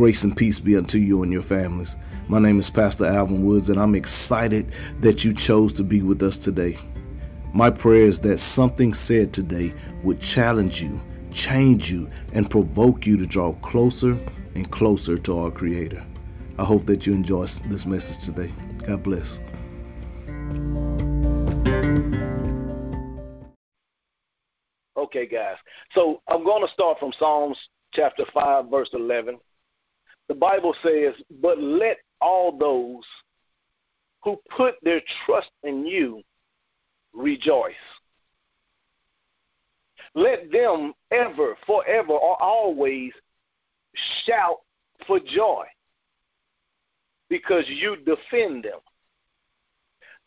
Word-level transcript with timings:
Grace 0.00 0.24
and 0.24 0.34
peace 0.34 0.60
be 0.60 0.78
unto 0.78 0.96
you 0.96 1.22
and 1.22 1.30
your 1.30 1.42
families. 1.42 1.98
My 2.26 2.38
name 2.38 2.58
is 2.58 2.70
Pastor 2.70 3.04
Alvin 3.04 3.44
Woods, 3.44 3.68
and 3.68 3.78
I'm 3.78 3.94
excited 3.94 4.70
that 5.00 5.26
you 5.26 5.34
chose 5.34 5.74
to 5.74 5.84
be 5.84 6.00
with 6.00 6.22
us 6.22 6.38
today. 6.38 6.78
My 7.52 7.68
prayer 7.68 8.06
is 8.06 8.20
that 8.20 8.38
something 8.38 8.94
said 8.94 9.34
today 9.34 9.74
would 10.02 10.18
challenge 10.18 10.82
you, 10.82 11.02
change 11.30 11.92
you, 11.92 12.08
and 12.32 12.48
provoke 12.48 13.06
you 13.06 13.18
to 13.18 13.26
draw 13.26 13.52
closer 13.52 14.18
and 14.54 14.70
closer 14.70 15.18
to 15.18 15.40
our 15.40 15.50
Creator. 15.50 16.02
I 16.58 16.64
hope 16.64 16.86
that 16.86 17.06
you 17.06 17.12
enjoy 17.12 17.42
this 17.42 17.84
message 17.84 18.24
today. 18.24 18.54
God 18.86 19.02
bless. 19.02 19.38
Okay, 24.96 25.26
guys. 25.26 25.58
So 25.94 26.22
I'm 26.26 26.42
going 26.42 26.66
to 26.66 26.72
start 26.72 26.98
from 26.98 27.12
Psalms 27.18 27.58
chapter 27.92 28.24
5, 28.32 28.70
verse 28.70 28.88
11. 28.94 29.38
The 30.30 30.36
Bible 30.36 30.76
says, 30.84 31.14
But 31.42 31.60
let 31.60 31.98
all 32.20 32.56
those 32.56 33.02
who 34.22 34.38
put 34.56 34.76
their 34.80 35.02
trust 35.26 35.50
in 35.64 35.84
you 35.84 36.22
rejoice. 37.12 37.74
Let 40.14 40.52
them 40.52 40.92
ever, 41.10 41.56
forever, 41.66 42.12
or 42.12 42.40
always 42.40 43.10
shout 44.24 44.58
for 45.04 45.18
joy 45.18 45.64
because 47.28 47.64
you 47.66 47.96
defend 47.96 48.62
them. 48.62 48.78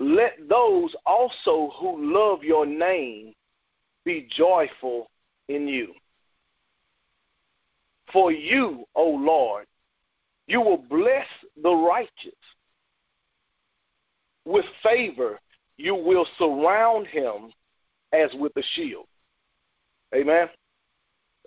Let 0.02 0.34
those 0.50 0.94
also 1.06 1.72
who 1.80 2.14
love 2.14 2.44
your 2.44 2.66
name 2.66 3.32
be 4.04 4.28
joyful 4.36 5.10
in 5.48 5.66
you. 5.66 5.94
For 8.12 8.34
you, 8.34 8.84
O 8.96 9.10
Lord, 9.10 9.66
you 10.48 10.62
will 10.62 10.78
bless 10.90 11.28
the 11.62 11.74
righteous. 11.74 12.34
With 14.46 14.66
favor, 14.82 15.40
you 15.78 15.96
will 15.96 16.28
surround 16.38 17.08
him 17.08 17.52
as 18.12 18.30
with 18.36 18.52
a 18.58 18.64
shield. 18.74 19.06
Amen. 20.14 20.48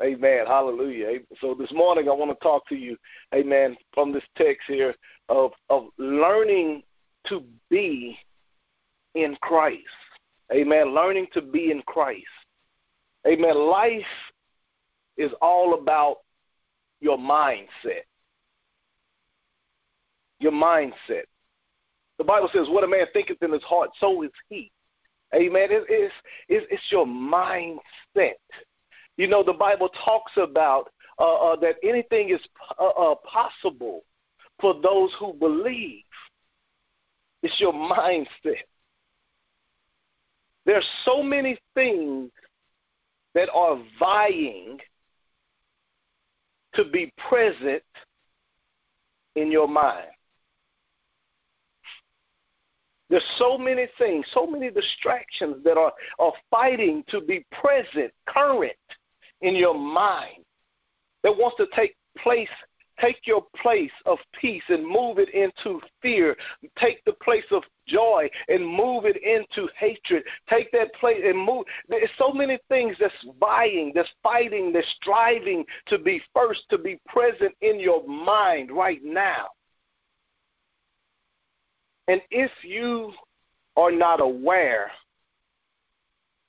Amen. 0.02 0.46
Hallelujah. 0.46 1.20
So 1.40 1.54
this 1.54 1.72
morning 1.72 2.08
I 2.08 2.12
want 2.12 2.30
to 2.30 2.42
talk 2.42 2.68
to 2.68 2.74
you, 2.74 2.96
amen, 3.34 3.76
from 3.94 4.12
this 4.12 4.24
text 4.36 4.62
here 4.66 4.94
of, 5.28 5.52
of 5.70 5.86
learning 5.98 6.82
to 7.26 7.42
be 7.70 8.18
in 9.14 9.36
Christ. 9.40 9.80
Amen. 10.52 10.94
Learning 10.94 11.26
to 11.32 11.42
be 11.42 11.70
in 11.70 11.82
Christ. 11.82 12.24
Amen. 13.26 13.56
Life 13.56 14.02
is 15.16 15.32
all 15.40 15.74
about 15.74 16.18
your 17.00 17.18
mindset. 17.18 18.04
Your 20.38 20.52
mindset. 20.52 21.24
The 22.18 22.24
Bible 22.24 22.48
says, 22.52 22.68
"What 22.68 22.84
a 22.84 22.88
man 22.88 23.06
thinketh 23.12 23.42
in 23.42 23.52
his 23.52 23.62
heart, 23.62 23.90
so 23.98 24.22
is 24.22 24.30
he." 24.48 24.70
Amen. 25.34 25.68
It, 25.70 25.84
it's, 25.88 26.14
it's, 26.48 26.66
it's 26.70 26.82
your 26.90 27.06
mindset. 27.06 28.34
You 29.16 29.26
know, 29.26 29.42
the 29.42 29.52
Bible 29.52 29.88
talks 30.04 30.32
about 30.36 30.90
uh, 31.18 31.52
uh, 31.52 31.56
that 31.56 31.76
anything 31.82 32.30
is 32.30 32.40
uh, 32.78 32.86
uh, 32.86 33.14
possible 33.16 34.04
for 34.60 34.74
those 34.74 35.14
who 35.18 35.32
believe. 35.34 36.02
It's 37.42 37.58
your 37.60 37.72
mindset. 37.72 38.64
There 40.64 40.76
are 40.76 40.82
so 41.04 41.22
many 41.22 41.58
things 41.74 42.30
that 43.34 43.48
are 43.54 43.78
vying 44.00 44.78
to 46.74 46.84
be 46.84 47.12
present 47.28 47.82
in 49.36 49.52
your 49.52 49.68
mind. 49.68 50.08
There's 53.08 53.24
so 53.38 53.56
many 53.56 53.86
things, 53.98 54.26
so 54.32 54.46
many 54.46 54.70
distractions 54.70 55.62
that 55.64 55.76
are, 55.76 55.92
are 56.18 56.32
fighting 56.50 57.04
to 57.08 57.20
be 57.20 57.44
present, 57.52 58.12
current 58.26 58.72
in 59.42 59.54
your 59.54 59.74
mind, 59.74 60.44
that 61.22 61.36
wants 61.36 61.56
to 61.58 61.66
take 61.74 61.94
place 62.18 62.48
Take 63.00 63.26
your 63.26 63.44
place 63.60 63.92
of 64.06 64.18
peace 64.40 64.62
and 64.68 64.86
move 64.86 65.18
it 65.18 65.28
into 65.30 65.80
fear. 66.00 66.34
Take 66.78 67.04
the 67.04 67.12
place 67.12 67.44
of 67.50 67.62
joy 67.86 68.28
and 68.48 68.66
move 68.66 69.04
it 69.04 69.18
into 69.22 69.68
hatred. 69.78 70.24
Take 70.48 70.72
that 70.72 70.94
place 70.94 71.20
and 71.22 71.38
move. 71.38 71.66
There's 71.88 72.10
so 72.16 72.32
many 72.32 72.58
things 72.68 72.96
that's 72.98 73.14
vying, 73.38 73.92
that's 73.94 74.08
fighting, 74.22 74.72
that's 74.72 74.88
striving 75.00 75.64
to 75.88 75.98
be 75.98 76.22
first, 76.34 76.62
to 76.70 76.78
be 76.78 76.98
present 77.06 77.54
in 77.60 77.78
your 77.78 78.06
mind 78.06 78.70
right 78.70 79.00
now. 79.04 79.48
And 82.08 82.20
if 82.30 82.50
you 82.62 83.12
are 83.76 83.90
not 83.90 84.20
aware, 84.20 84.90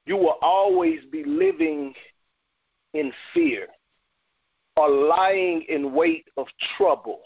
you 0.06 0.16
will 0.16 0.38
always 0.42 1.00
be 1.12 1.24
living 1.24 1.94
in 2.94 3.12
fear 3.34 3.68
are 4.78 4.90
lying 4.90 5.64
in 5.70 5.94
wait 5.94 6.28
of 6.38 6.46
trouble 6.78 7.22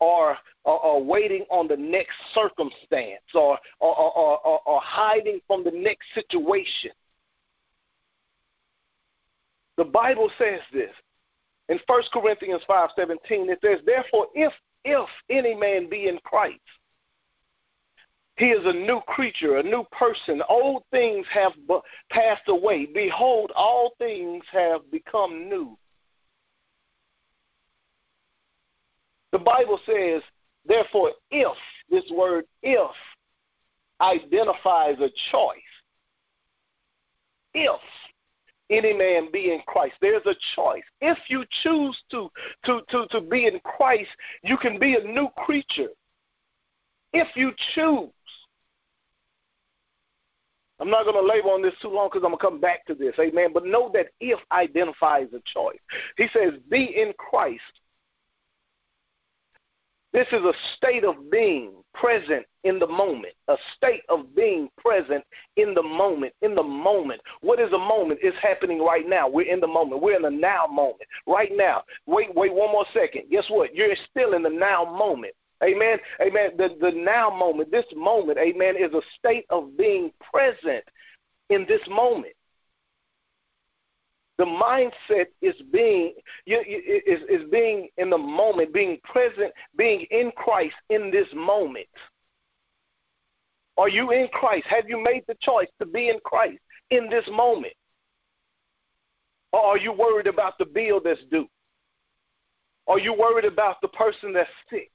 or, 0.00 0.36
or, 0.64 0.80
or 0.84 1.04
waiting 1.04 1.44
on 1.50 1.68
the 1.68 1.76
next 1.76 2.16
circumstance 2.34 3.22
or, 3.34 3.58
or, 3.78 3.94
or, 3.94 4.60
or 4.66 4.80
hiding 4.82 5.38
from 5.46 5.62
the 5.62 5.70
next 5.70 6.06
situation. 6.14 6.90
The 9.76 9.84
Bible 9.84 10.30
says 10.38 10.60
this. 10.72 10.90
In 11.68 11.78
1 11.86 12.02
Corinthians 12.12 12.62
5:17 12.68 13.16
it 13.28 13.58
says 13.64 13.78
therefore 13.86 14.26
if 14.34 14.52
if 14.84 15.08
any 15.30 15.54
man 15.54 15.88
be 15.88 16.08
in 16.08 16.18
Christ 16.24 16.58
he 18.36 18.46
is 18.46 18.64
a 18.64 18.72
new 18.72 19.00
creature, 19.06 19.58
a 19.58 19.62
new 19.62 19.84
person. 19.92 20.42
Old 20.48 20.84
things 20.90 21.26
have 21.32 21.52
passed 22.10 22.48
away. 22.48 22.86
Behold, 22.86 23.52
all 23.54 23.94
things 23.98 24.42
have 24.50 24.90
become 24.90 25.48
new. 25.48 25.76
The 29.32 29.38
Bible 29.38 29.78
says, 29.86 30.22
therefore, 30.66 31.12
if, 31.30 31.56
this 31.90 32.04
word 32.10 32.44
if, 32.62 32.90
identifies 34.00 34.96
a 34.98 35.10
choice. 35.30 35.58
If 37.54 37.80
any 38.70 38.94
man 38.94 39.30
be 39.30 39.52
in 39.52 39.60
Christ, 39.66 39.94
there's 40.00 40.24
a 40.24 40.34
choice. 40.56 40.82
If 41.00 41.18
you 41.28 41.44
choose 41.62 41.98
to, 42.10 42.30
to, 42.64 42.80
to, 42.90 43.06
to 43.10 43.20
be 43.20 43.46
in 43.46 43.60
Christ, 43.60 44.10
you 44.42 44.56
can 44.56 44.78
be 44.78 44.96
a 44.96 45.04
new 45.04 45.28
creature. 45.44 45.90
If 47.12 47.28
you 47.34 47.52
choose. 47.74 48.10
I'm 50.80 50.90
not 50.90 51.04
going 51.04 51.14
to 51.14 51.32
labor 51.32 51.48
on 51.48 51.62
this 51.62 51.74
too 51.80 51.90
long 51.90 52.08
because 52.08 52.24
I'm 52.24 52.30
going 52.30 52.38
to 52.38 52.44
come 52.44 52.60
back 52.60 52.84
to 52.86 52.94
this. 52.94 53.14
Amen. 53.20 53.50
But 53.54 53.66
know 53.66 53.90
that 53.94 54.08
if 54.20 54.40
identifies 54.50 55.28
a 55.32 55.40
choice. 55.54 55.78
He 56.16 56.26
says, 56.32 56.54
be 56.68 56.94
in 56.96 57.12
Christ 57.18 57.62
this 60.12 60.26
is 60.30 60.42
a 60.42 60.52
state 60.76 61.04
of 61.04 61.30
being 61.30 61.72
present 61.94 62.44
in 62.64 62.78
the 62.78 62.86
moment, 62.86 63.32
a 63.48 63.56
state 63.76 64.02
of 64.10 64.34
being 64.36 64.68
present 64.76 65.24
in 65.56 65.72
the 65.74 65.82
moment, 65.82 66.34
in 66.42 66.54
the 66.54 66.62
moment. 66.62 67.20
What 67.40 67.58
is 67.58 67.72
a 67.72 67.78
moment? 67.78 68.20
It's 68.22 68.36
happening 68.42 68.84
right 68.84 69.08
now. 69.08 69.26
We're 69.26 69.50
in 69.50 69.60
the 69.60 69.66
moment. 69.66 70.02
We're 70.02 70.16
in 70.16 70.22
the 70.22 70.30
now 70.30 70.66
moment. 70.66 71.08
Right 71.26 71.50
now. 71.54 71.82
Wait, 72.06 72.34
wait 72.34 72.52
one 72.52 72.72
more 72.72 72.84
second. 72.92 73.30
Guess 73.30 73.46
what? 73.48 73.74
You're 73.74 73.96
still 74.10 74.34
in 74.34 74.42
the 74.42 74.50
now 74.50 74.84
moment. 74.84 75.34
Amen. 75.64 75.98
Amen. 76.20 76.50
The, 76.56 76.76
the 76.80 76.90
now 76.90 77.30
moment, 77.30 77.70
this 77.70 77.84
moment, 77.94 78.38
amen, 78.38 78.74
is 78.76 78.92
a 78.94 79.02
state 79.18 79.46
of 79.50 79.76
being 79.76 80.10
present 80.32 80.84
in 81.50 81.64
this 81.68 81.80
moment. 81.88 82.34
The 84.38 84.44
mindset 84.44 85.26
is 85.40 85.54
being 85.70 86.14
is, 86.46 87.20
is 87.28 87.48
being 87.50 87.88
in 87.96 88.10
the 88.10 88.18
moment, 88.18 88.72
being 88.72 88.98
present, 89.04 89.52
being 89.76 90.06
in 90.10 90.32
Christ 90.34 90.74
in 90.90 91.10
this 91.12 91.28
moment. 91.34 91.86
Are 93.76 93.88
you 93.88 94.10
in 94.10 94.28
Christ? 94.32 94.66
Have 94.68 94.88
you 94.88 95.02
made 95.02 95.22
the 95.28 95.36
choice 95.40 95.68
to 95.78 95.86
be 95.86 96.08
in 96.08 96.18
Christ 96.24 96.58
in 96.90 97.08
this 97.08 97.24
moment? 97.30 97.74
Or 99.52 99.60
are 99.60 99.78
you 99.78 99.92
worried 99.92 100.26
about 100.26 100.58
the 100.58 100.66
bill 100.66 101.00
that's 101.00 101.22
due? 101.30 101.46
Are 102.88 102.98
you 102.98 103.14
worried 103.14 103.44
about 103.44 103.80
the 103.80 103.88
person 103.88 104.32
that's 104.32 104.50
sick? 104.68 104.90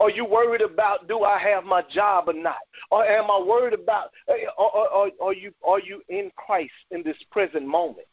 Are 0.00 0.10
you 0.10 0.24
worried 0.24 0.60
about 0.60 1.08
do 1.08 1.22
I 1.22 1.38
have 1.38 1.64
my 1.64 1.82
job 1.92 2.28
or 2.28 2.32
not? 2.32 2.56
Or 2.90 3.04
am 3.04 3.30
I 3.30 3.44
worried 3.46 3.74
about 3.74 4.10
eh, 4.28 4.46
are, 4.58 4.70
are, 4.70 5.10
are 5.22 5.32
you 5.32 5.52
are 5.66 5.80
you 5.80 6.02
in 6.08 6.30
Christ 6.36 6.72
in 6.90 7.02
this 7.02 7.16
present 7.30 7.66
moment? 7.66 8.06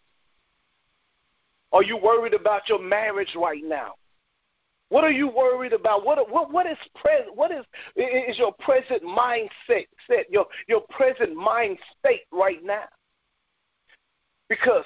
Are 1.72 1.84
you 1.84 1.98
worried 1.98 2.34
about 2.34 2.68
your 2.68 2.82
marriage 2.82 3.36
right 3.36 3.64
now? 3.64 3.96
What 4.90 5.06
are 5.06 5.12
you 5.12 5.30
worried 5.30 5.74
about? 5.74 6.06
What 6.06 6.30
what 6.30 6.52
what 6.52 6.68
is 6.68 6.78
present? 6.96 7.36
What 7.36 7.52
is 7.52 7.66
is 7.96 8.38
your 8.38 8.54
present 8.54 9.04
mindset? 9.04 9.88
Set 10.08 10.30
your 10.30 10.46
your 10.68 10.82
present 10.90 11.36
mind 11.36 11.78
state 11.98 12.24
right 12.32 12.64
now. 12.64 12.86
Because 14.50 14.84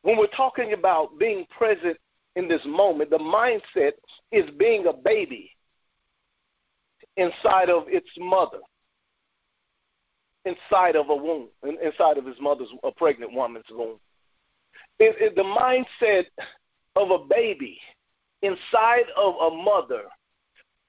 when 0.00 0.16
we're 0.16 0.26
talking 0.28 0.72
about 0.72 1.18
being 1.18 1.46
present 1.56 1.98
in 2.36 2.48
this 2.48 2.62
moment, 2.66 3.10
the 3.10 3.18
mindset 3.18 3.92
is 4.32 4.48
being 4.58 4.86
a 4.86 4.92
baby 4.92 5.50
inside 7.16 7.70
of 7.70 7.84
its 7.88 8.08
mother, 8.18 8.58
inside 10.44 10.96
of 10.96 11.10
a 11.10 11.14
womb, 11.14 11.48
inside 11.62 12.18
of 12.18 12.26
his 12.26 12.40
mother's, 12.40 12.68
a 12.82 12.90
pregnant 12.90 13.32
woman's 13.32 13.64
womb. 13.70 13.98
It, 14.98 15.16
it, 15.20 15.36
the 15.36 15.42
mindset 15.42 16.24
of 16.96 17.10
a 17.10 17.24
baby 17.24 17.78
inside 18.42 19.06
of 19.16 19.34
a 19.52 19.54
mother. 19.54 20.02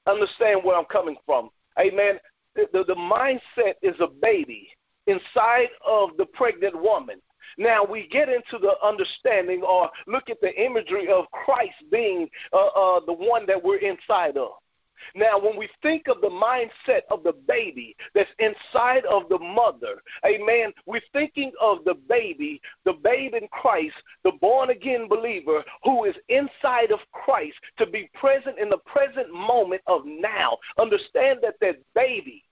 Understand 0.07 0.61
where 0.63 0.77
I'm 0.77 0.85
coming 0.85 1.15
from. 1.25 1.49
Amen. 1.79 2.19
The, 2.55 2.67
the, 2.71 2.83
the 2.83 2.95
mindset 2.95 3.73
is 3.81 3.95
a 3.99 4.07
baby 4.07 4.69
inside 5.07 5.69
of 5.85 6.11
the 6.17 6.25
pregnant 6.25 6.79
woman. 6.79 7.21
Now 7.57 7.83
we 7.83 8.07
get 8.07 8.29
into 8.29 8.57
the 8.59 8.75
understanding 8.83 9.61
or 9.61 9.89
look 10.07 10.29
at 10.29 10.41
the 10.41 10.53
imagery 10.61 11.07
of 11.09 11.25
Christ 11.31 11.75
being 11.91 12.29
uh, 12.53 12.67
uh, 12.67 12.99
the 13.05 13.13
one 13.13 13.45
that 13.47 13.63
we're 13.63 13.77
inside 13.77 14.37
of. 14.37 14.51
Now, 15.13 15.37
when 15.39 15.57
we 15.57 15.69
think 15.81 16.07
of 16.07 16.21
the 16.21 16.29
mindset 16.29 17.01
of 17.11 17.23
the 17.23 17.33
baby 17.47 17.95
that's 18.13 18.29
inside 18.39 19.05
of 19.05 19.29
the 19.29 19.39
mother, 19.39 20.01
amen, 20.25 20.73
we're 20.85 21.01
thinking 21.13 21.51
of 21.61 21.83
the 21.85 21.95
baby, 22.09 22.61
the 22.85 22.93
babe 22.93 23.33
in 23.33 23.47
Christ, 23.49 23.95
the 24.23 24.31
born 24.41 24.69
again 24.69 25.07
believer 25.07 25.63
who 25.83 26.05
is 26.05 26.15
inside 26.29 26.91
of 26.91 26.99
Christ 27.11 27.57
to 27.77 27.85
be 27.85 28.09
present 28.13 28.57
in 28.57 28.69
the 28.69 28.79
present 28.79 29.31
moment 29.33 29.81
of 29.87 30.01
now. 30.05 30.57
Understand 30.79 31.39
that 31.43 31.55
that 31.61 31.77
baby, 31.93 32.43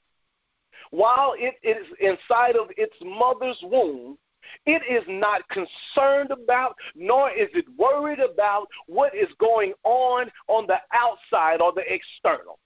while 0.92 1.34
it 1.38 1.56
is 1.64 1.88
inside 2.00 2.56
of 2.56 2.68
its 2.78 2.96
mother's 3.02 3.60
womb, 3.64 4.18
it 4.66 4.82
is 4.90 5.04
not 5.08 5.42
concerned 5.50 6.32
about, 6.32 6.76
nor 6.96 7.32
is 7.32 7.50
it 7.54 7.66
worried 7.78 8.20
about 8.20 8.68
what 8.88 9.16
is 9.16 9.30
going 9.40 9.74
on 9.84 10.32
on 10.48 10.68
the 10.68 10.80
outside 10.94 11.62
or 11.62 11.72
the 11.74 11.84
external. 11.92 12.60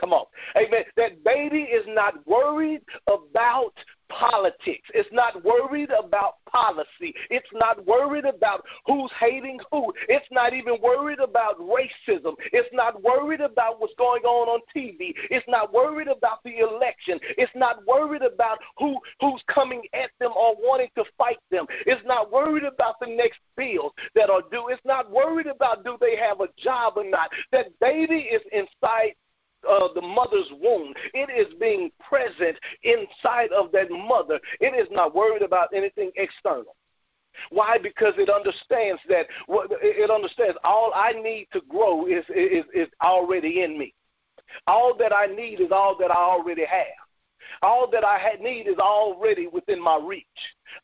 Come 0.00 0.12
on. 0.12 0.24
Amen. 0.56 0.84
That 0.96 1.22
baby 1.24 1.62
is 1.62 1.84
not 1.88 2.26
worried 2.26 2.80
about 3.06 3.74
politics. 4.10 4.88
It's 4.92 5.08
not 5.12 5.42
worried 5.44 5.90
about 5.90 6.44
policy. 6.50 7.14
It's 7.30 7.48
not 7.54 7.84
worried 7.86 8.24
about 8.24 8.64
who's 8.86 9.10
hating 9.18 9.60
who. 9.70 9.92
It's 10.08 10.26
not 10.30 10.52
even 10.52 10.76
worried 10.82 11.20
about 11.20 11.58
racism. 11.58 12.34
It's 12.52 12.68
not 12.72 13.02
worried 13.02 13.40
about 13.40 13.80
what's 13.80 13.94
going 13.96 14.22
on 14.24 14.48
on 14.48 14.60
TV. 14.76 15.14
It's 15.30 15.46
not 15.48 15.72
worried 15.72 16.08
about 16.08 16.42
the 16.44 16.58
election. 16.58 17.18
It's 17.38 17.52
not 17.54 17.86
worried 17.86 18.22
about 18.22 18.58
who 18.78 18.98
who's 19.20 19.42
coming 19.52 19.82
at 19.94 20.10
them 20.18 20.32
or 20.36 20.54
wanting 20.58 20.90
to 20.96 21.04
fight 21.16 21.38
them. 21.50 21.66
It's 21.86 22.04
not 22.04 22.32
worried 22.32 22.64
about 22.64 22.96
the 23.00 23.06
next 23.06 23.40
bills 23.56 23.92
that 24.14 24.30
are 24.30 24.42
due. 24.50 24.68
It's 24.68 24.84
not 24.84 25.10
worried 25.10 25.46
about 25.46 25.84
do 25.84 25.96
they 26.00 26.16
have 26.16 26.40
a 26.40 26.48
job 26.58 26.94
or 26.96 27.08
not. 27.08 27.30
That 27.52 27.78
baby 27.80 28.28
is 28.30 28.42
inside 28.52 29.14
uh, 29.68 29.88
the 29.94 30.00
mother's 30.00 30.50
womb. 30.60 30.94
It 31.14 31.30
is 31.30 31.52
being 31.58 31.90
present 32.00 32.56
inside 32.82 33.52
of 33.52 33.72
that 33.72 33.90
mother. 33.90 34.40
It 34.60 34.74
is 34.74 34.88
not 34.90 35.14
worried 35.14 35.42
about 35.42 35.68
anything 35.74 36.10
external. 36.16 36.76
Why? 37.50 37.78
Because 37.78 38.14
it 38.18 38.28
understands 38.28 39.00
that 39.08 39.26
it 39.48 40.10
understands 40.10 40.58
all 40.64 40.92
I 40.94 41.12
need 41.12 41.48
to 41.52 41.60
grow 41.68 42.06
is 42.06 42.24
is 42.34 42.64
is 42.74 42.88
already 43.02 43.62
in 43.62 43.78
me. 43.78 43.94
All 44.66 44.96
that 44.98 45.14
I 45.14 45.26
need 45.26 45.60
is 45.60 45.70
all 45.70 45.96
that 45.98 46.10
I 46.10 46.16
already 46.16 46.64
have. 46.64 46.86
All 47.62 47.88
that 47.90 48.04
I 48.04 48.36
need 48.40 48.68
is 48.68 48.78
already 48.78 49.46
within 49.46 49.82
my 49.82 49.96
reach. 49.96 50.26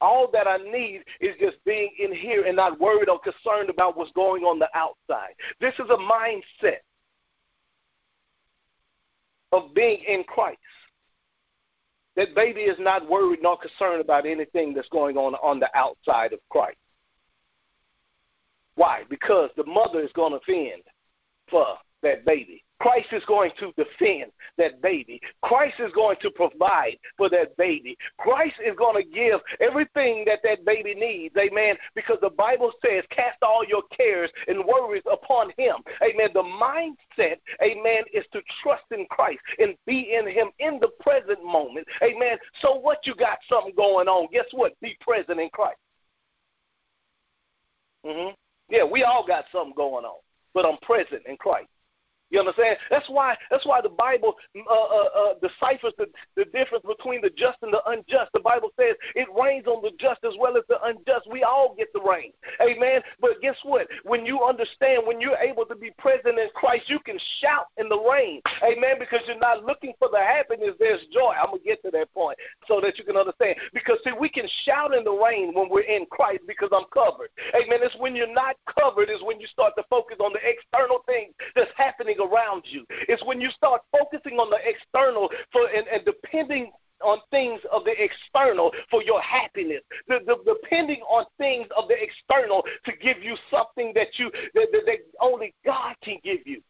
All 0.01 0.29
that 0.33 0.47
I 0.47 0.57
need 0.59 1.03
is 1.21 1.35
just 1.41 1.63
being 1.65 1.91
in 1.99 2.15
here 2.15 2.45
and 2.45 2.57
not 2.57 2.81
worried 2.81 3.09
or 3.09 3.21
concerned 3.21 3.71
about 3.71 3.97
what's 3.97 4.13
going 4.13 4.43
on 4.45 4.59
the 4.59 4.69
outside. 4.75 5.35
This 5.61 5.75
is 5.75 5.91
a 5.91 5.97
mindset 5.97 6.81
of 9.53 9.75
being 9.75 10.03
in 10.07 10.25
Christ. 10.25 10.59
That 12.17 12.35
baby 12.35 12.63
is 12.63 12.79
not 12.79 13.09
worried 13.09 13.41
nor 13.43 13.59
concerned 13.59 14.01
about 14.01 14.27
anything 14.27 14.73
that's 14.73 14.89
going 14.89 15.17
on 15.17 15.35
on 15.37 15.61
the 15.61 15.69
outside 15.75 16.33
of 16.33 16.41
Christ. 16.49 16.79
Why? 18.75 19.03
Because 19.09 19.51
the 19.57 19.67
mother 19.67 20.01
is 20.01 20.13
going 20.13 20.33
to 20.33 20.41
fend 20.47 20.83
for 21.51 21.67
that 22.03 22.25
baby. 22.25 22.65
Christ 22.81 23.09
is 23.13 23.25
going 23.25 23.51
to 23.59 23.73
defend 23.77 24.33
that 24.59 24.83
baby. 24.83 25.21
Christ 25.43 25.77
is 25.79 25.93
going 25.93 26.17
to 26.21 26.31
provide 26.31 26.99
for 27.17 27.31
that 27.31 27.57
baby. 27.57 27.97
Christ 28.19 28.57
is 28.65 28.77
going 28.77 29.03
to 29.03 29.09
give 29.09 29.41
everything 29.61 30.25
that 30.27 30.41
that 30.45 30.65
baby 30.65 30.95
needs. 30.95 31.35
Amen. 31.37 31.77
Because 31.95 32.19
the 32.21 32.31
Bible 32.31 32.73
says, 32.85 33.05
cast 33.11 33.43
all 33.43 33.65
your 33.67 33.83
cares 33.97 34.31
and 34.49 34.65
worries 34.65 35.03
upon 35.11 35.53
him. 35.57 35.77
Amen. 36.03 36.29
The 36.35 36.43
mindset, 36.43 37.37
amen, 37.63 38.05
is 38.13 38.25
to 38.33 38.43
trust 38.63 38.85
in 38.91 39.07
Christ 39.11 39.41
and 39.59 39.75
be 39.87 40.15
in 40.15 40.29
him 40.29 40.49
in 40.59 40.79
the 40.81 40.91
present 41.01 41.43
moment. 41.45 41.87
Amen. 42.03 42.37
So 42.61 42.75
what 42.75 43.07
you 43.07 43.15
got 43.15 43.39
something 43.49 43.75
going 43.75 44.09
on, 44.09 44.29
guess 44.33 44.47
what? 44.53 44.79
Be 44.81 44.97
present 45.01 45.41
in 45.41 45.49
Christ. 45.51 45.79
Mm-hmm. 48.05 48.35
Yeah, 48.69 48.85
we 48.85 49.03
all 49.03 49.27
got 49.27 49.45
something 49.51 49.75
going 49.77 50.05
on, 50.05 50.19
but 50.55 50.67
I'm 50.67 50.79
present 50.79 51.23
in 51.27 51.37
Christ. 51.37 51.69
You 52.31 52.41
understand? 52.41 52.77
That's 52.91 53.09
why 53.09 53.37
that's 53.51 53.65
why 53.65 53.81
the 53.81 53.89
Bible 53.89 54.35
uh, 54.57 54.73
uh, 54.73 55.09
uh, 55.15 55.35
deciphers 55.41 55.93
the, 55.97 56.07
the 56.35 56.45
difference 56.47 56.85
between 56.85 57.21
the 57.21 57.31
just 57.31 57.59
and 57.63 57.73
the 57.73 57.81
unjust. 57.87 58.33
The 58.35 58.41
Bible 58.41 58.71
says 58.79 58.97
it 59.15 59.29
rains 59.39 59.67
on 59.67 59.81
the 59.83 59.93
just 60.01 60.25
as 60.25 60.35
well 60.39 60.57
as 60.57 60.65
the 60.69 60.83
unjust. 60.83 61.31
We 61.31 61.45
all 61.45 61.75
get 61.79 61.93
the 61.95 62.01
rain. 62.01 62.33
Amen. 62.61 63.01
But 63.21 63.41
guess 63.43 63.57
what? 63.63 63.87
When 64.03 64.27
you 64.27 64.43
understand, 64.43 65.07
when 65.07 65.21
you're 65.21 65.39
able 65.39 65.67
to 65.67 65.77
be 65.77 65.93
present 65.99 66.39
in 66.39 66.49
Christ, 66.55 66.91
you 66.91 66.99
can 66.99 67.19
shout 67.41 67.67
in 67.77 67.89
the 67.89 67.99
rain. 67.99 68.43
Amen. 68.65 68.97
Because 68.99 69.21
you're 69.29 69.39
not 69.39 69.65
looking 69.65 69.93
for 70.01 70.09
the 70.11 70.19
happiness, 70.19 70.75
there's 70.81 71.07
joy. 71.13 71.33
I'm 71.39 71.47
gonna 71.47 71.63
get 71.65 71.81
to 71.85 71.93
that 71.93 72.13
point 72.13 72.39
so 72.67 72.81
that 72.81 72.99
you 72.99 73.05
can 73.05 73.17
understand. 73.17 73.55
Because 73.73 73.99
see, 74.03 74.11
we 74.19 74.29
can 74.29 74.49
shout 74.65 74.95
in 74.95 75.05
the 75.05 75.13
rain 75.15 75.55
when 75.55 75.69
we're 75.71 75.87
in 75.87 76.07
Christ 76.11 76.43
because 76.49 76.71
I'm 76.73 76.91
covered. 76.93 77.31
Amen. 77.55 77.79
It's 77.83 77.95
when 78.01 78.17
you're 78.17 78.33
not 78.33 78.57
covered 78.79 79.11
is 79.11 79.23
when 79.23 79.39
you 79.39 79.47
start 79.47 79.75
to 79.79 79.85
focus 79.89 80.17
on 80.19 80.33
the 80.33 80.41
external 80.43 81.05
things 81.07 81.33
that's 81.55 81.71
happening 81.77 82.16
happening 82.17 82.33
around 82.33 82.65
you. 82.67 82.85
It's 83.09 83.25
when 83.25 83.41
you 83.41 83.51
start 83.51 83.83
focusing 83.93 84.39
on 84.39 84.51
the 84.51 84.59
external 84.65 85.31
for 85.53 85.67
and, 85.69 85.87
and 85.89 86.05
depending 86.05 86.73
on 87.03 87.19
things 87.31 87.61
of 87.73 87.85
the 87.85 87.93
external 88.03 88.73
for 88.91 89.03
your 89.03 89.21
happiness, 89.21 89.83
the, 90.09 90.21
the, 90.27 90.37
depending 90.47 91.01
on 91.03 91.27
things 91.37 91.67
of 91.77 91.89
the 91.89 91.97
external 92.03 92.65
to 92.85 92.93
give 92.97 93.23
you 93.23 93.37
something 93.51 93.93
that 93.95 94.19
you 94.19 94.31
that, 94.55 94.69
that, 94.73 94.83
that 94.87 94.99
only 95.21 95.55
God 95.65 95.95
can 96.03 96.19
give 96.25 96.41
you. 96.47 96.63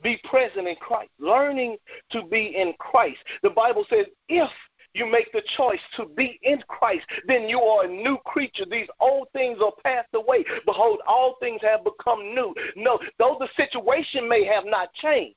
Be 0.00 0.20
present 0.30 0.68
in 0.68 0.76
Christ, 0.76 1.10
learning 1.18 1.76
to 2.10 2.22
be 2.26 2.54
in 2.56 2.72
Christ. 2.78 3.18
The 3.42 3.50
Bible 3.50 3.84
says, 3.90 4.06
if 4.28 4.48
you 4.98 5.10
make 5.10 5.32
the 5.32 5.42
choice 5.56 5.80
to 5.96 6.06
be 6.06 6.38
in 6.42 6.62
Christ, 6.68 7.06
then 7.26 7.48
you 7.48 7.60
are 7.60 7.84
a 7.84 7.88
new 7.88 8.18
creature. 8.24 8.64
These 8.70 8.88
old 9.00 9.28
things 9.32 9.58
are 9.64 9.72
passed 9.84 10.08
away. 10.14 10.44
Behold, 10.66 11.00
all 11.06 11.36
things 11.40 11.60
have 11.62 11.84
become 11.84 12.34
new. 12.34 12.54
No, 12.76 12.98
though 13.18 13.36
the 13.38 13.48
situation 13.56 14.28
may 14.28 14.44
have 14.44 14.64
not 14.66 14.92
changed, 14.94 15.36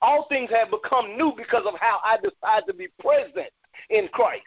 all 0.00 0.26
things 0.28 0.50
have 0.50 0.70
become 0.70 1.16
new 1.16 1.32
because 1.36 1.64
of 1.66 1.74
how 1.80 2.00
I 2.04 2.16
decide 2.16 2.64
to 2.66 2.74
be 2.74 2.88
present 2.98 3.50
in 3.90 4.08
Christ. 4.08 4.42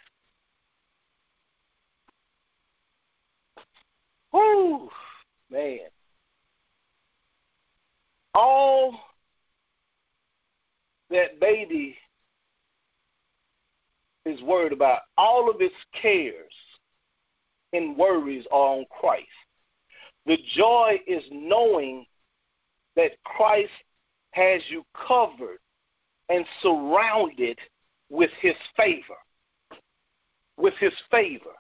Whoo, 4.31 4.89
man. 5.49 5.79
All 8.33 8.99
that 11.09 11.39
baby 11.39 11.95
is 14.25 14.41
worried 14.41 14.73
about. 14.73 14.99
All 15.17 15.49
of 15.49 15.61
its 15.61 15.75
cares 15.99 16.53
and 17.73 17.97
worries 17.97 18.45
are 18.51 18.77
on 18.77 18.85
Christ. 18.89 19.27
The 20.25 20.37
joy 20.55 20.99
is 21.07 21.23
knowing 21.31 22.05
that 22.95 23.11
Christ 23.23 23.71
has 24.31 24.61
you 24.69 24.83
covered 25.07 25.59
and 26.29 26.45
surrounded 26.61 27.59
with 28.09 28.31
his 28.41 28.55
favor. 28.75 29.15
With 30.57 30.73
his 30.79 30.93
favor. 31.11 31.51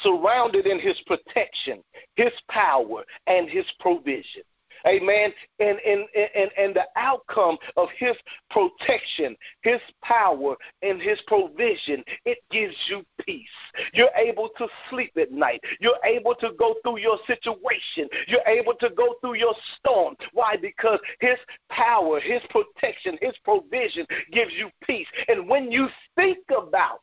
Surrounded 0.00 0.66
in 0.66 0.80
his 0.80 1.00
protection, 1.06 1.82
his 2.16 2.32
power, 2.50 3.04
and 3.28 3.48
his 3.48 3.64
provision. 3.78 4.42
Amen. 4.86 5.32
And, 5.60 5.78
and, 5.86 6.04
and, 6.14 6.50
and 6.58 6.74
the 6.74 6.84
outcome 6.96 7.56
of 7.76 7.88
his 7.98 8.16
protection, 8.50 9.36
his 9.62 9.80
power, 10.02 10.56
and 10.82 11.00
his 11.00 11.18
provision, 11.26 12.04
it 12.24 12.38
gives 12.50 12.74
you 12.88 13.04
peace. 13.24 13.48
You're 13.92 14.14
able 14.16 14.50
to 14.58 14.66
sleep 14.90 15.12
at 15.18 15.32
night. 15.32 15.62
You're 15.80 15.98
able 16.04 16.34
to 16.36 16.50
go 16.58 16.74
through 16.82 17.00
your 17.00 17.18
situation. 17.26 18.08
You're 18.28 18.46
able 18.46 18.74
to 18.80 18.90
go 18.90 19.14
through 19.20 19.36
your 19.36 19.54
storm. 19.78 20.16
Why? 20.32 20.56
Because 20.60 20.98
his 21.20 21.38
power, 21.70 22.20
his 22.20 22.42
protection, 22.50 23.18
his 23.22 23.34
provision 23.42 24.06
gives 24.32 24.52
you 24.52 24.70
peace. 24.86 25.08
And 25.28 25.48
when 25.48 25.72
you 25.72 25.88
think 26.14 26.38
about, 26.50 27.00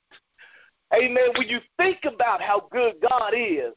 amen, 0.93 1.29
when 1.35 1.47
you 1.47 1.59
think 1.77 1.99
about 2.05 2.41
how 2.41 2.67
good 2.71 2.95
God 3.01 3.33
is, 3.35 3.73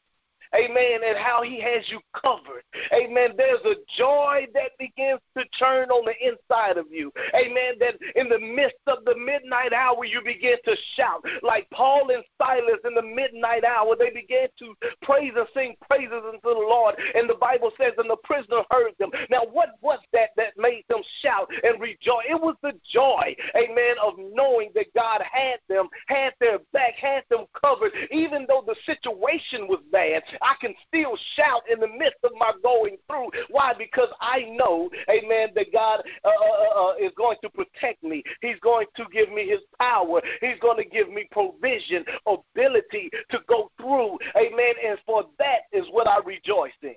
Amen. 0.55 1.01
And 1.05 1.17
how 1.17 1.41
He 1.43 1.59
has 1.61 1.83
you 1.89 1.99
covered. 2.13 2.63
Amen. 2.93 3.31
There's 3.37 3.63
a 3.65 3.75
joy 3.97 4.47
that 4.53 4.71
begins 4.79 5.19
to 5.37 5.45
turn 5.59 5.89
on 5.89 6.05
the 6.05 6.15
inside 6.25 6.77
of 6.77 6.85
you. 6.91 7.11
Amen. 7.35 7.73
That 7.79 7.95
in 8.15 8.29
the 8.29 8.39
midst 8.39 8.77
of 8.87 9.05
the 9.05 9.15
midnight 9.17 9.73
hour, 9.73 10.05
you 10.05 10.21
begin 10.23 10.57
to 10.65 10.75
shout. 10.95 11.23
Like 11.41 11.69
Paul 11.71 12.09
and 12.11 12.23
Silas 12.37 12.79
in 12.85 12.95
the 12.95 13.01
midnight 13.01 13.63
hour, 13.63 13.95
they 13.97 14.11
began 14.11 14.47
to 14.59 14.73
praise 15.01 15.33
and 15.35 15.47
sing 15.53 15.75
praises 15.89 16.21
unto 16.25 16.39
the 16.41 16.65
Lord. 16.67 16.95
And 17.13 17.29
the 17.29 17.35
Bible 17.35 17.71
says, 17.77 17.93
and 17.97 18.09
the 18.09 18.17
prisoner 18.23 18.63
heard 18.71 18.93
them. 18.99 19.11
Now, 19.29 19.43
what 19.51 19.69
was 19.81 19.99
that 20.13 20.29
that 20.37 20.53
made 20.57 20.83
them 20.89 21.01
shout 21.21 21.49
and 21.63 21.81
rejoice? 21.81 22.25
It 22.29 22.41
was 22.41 22.55
the 22.61 22.73
joy, 22.91 23.35
amen, 23.55 23.95
of 24.03 24.13
knowing 24.17 24.71
that 24.75 24.93
God 24.95 25.21
had 25.29 25.59
them, 25.67 25.87
had 26.07 26.33
their 26.39 26.59
back, 26.73 26.95
had 26.95 27.23
them 27.29 27.45
covered. 27.59 27.91
Even 28.11 28.45
though 28.47 28.63
the 28.65 28.75
situation 28.85 29.67
was 29.67 29.79
bad, 29.91 30.23
I 30.45 30.53
can 30.61 30.75
still 30.87 31.17
shout 31.35 31.63
in 31.71 31.79
the 31.79 31.87
midst 31.87 32.19
of 32.23 32.31
my 32.37 32.51
going 32.61 32.97
through. 33.07 33.31
Why? 33.49 33.73
Because 33.75 34.09
I 34.21 34.41
know, 34.51 34.91
amen, 35.09 35.49
that 35.55 35.73
God 35.73 36.03
uh, 36.23 36.27
uh, 36.27 36.79
uh, 36.79 36.93
is 37.01 37.11
going 37.17 37.37
to 37.41 37.49
protect 37.49 38.03
me. 38.03 38.23
He's 38.41 38.59
going 38.61 38.85
to 38.95 39.05
give 39.11 39.31
me 39.31 39.47
his 39.47 39.61
power. 39.79 40.21
He's 40.41 40.59
going 40.61 40.77
to 40.77 40.87
give 40.87 41.09
me 41.09 41.27
provision, 41.31 42.05
ability 42.27 43.09
to 43.31 43.39
go 43.47 43.71
through. 43.81 44.19
Amen. 44.37 44.73
And 44.85 44.99
for 45.05 45.25
that 45.39 45.61
is 45.71 45.85
what 45.89 46.07
I 46.07 46.19
rejoice 46.23 46.71
in. 46.83 46.95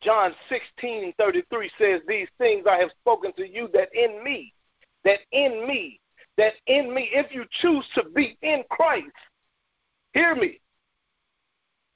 John 0.00 0.34
16, 0.48 1.12
33 1.18 1.70
says, 1.78 2.00
These 2.06 2.28
things 2.38 2.66
I 2.70 2.78
have 2.78 2.90
spoken 3.00 3.32
to 3.34 3.48
you 3.48 3.68
that 3.72 3.88
in 3.94 4.22
me, 4.22 4.54
that 5.04 5.18
in 5.32 5.66
me, 5.66 6.00
that 6.38 6.54
in 6.66 6.94
me, 6.94 7.10
if 7.12 7.32
you 7.32 7.44
choose 7.60 7.86
to 7.96 8.04
be 8.14 8.36
in 8.42 8.62
Christ, 8.70 9.06
hear 10.12 10.36
me. 10.36 10.60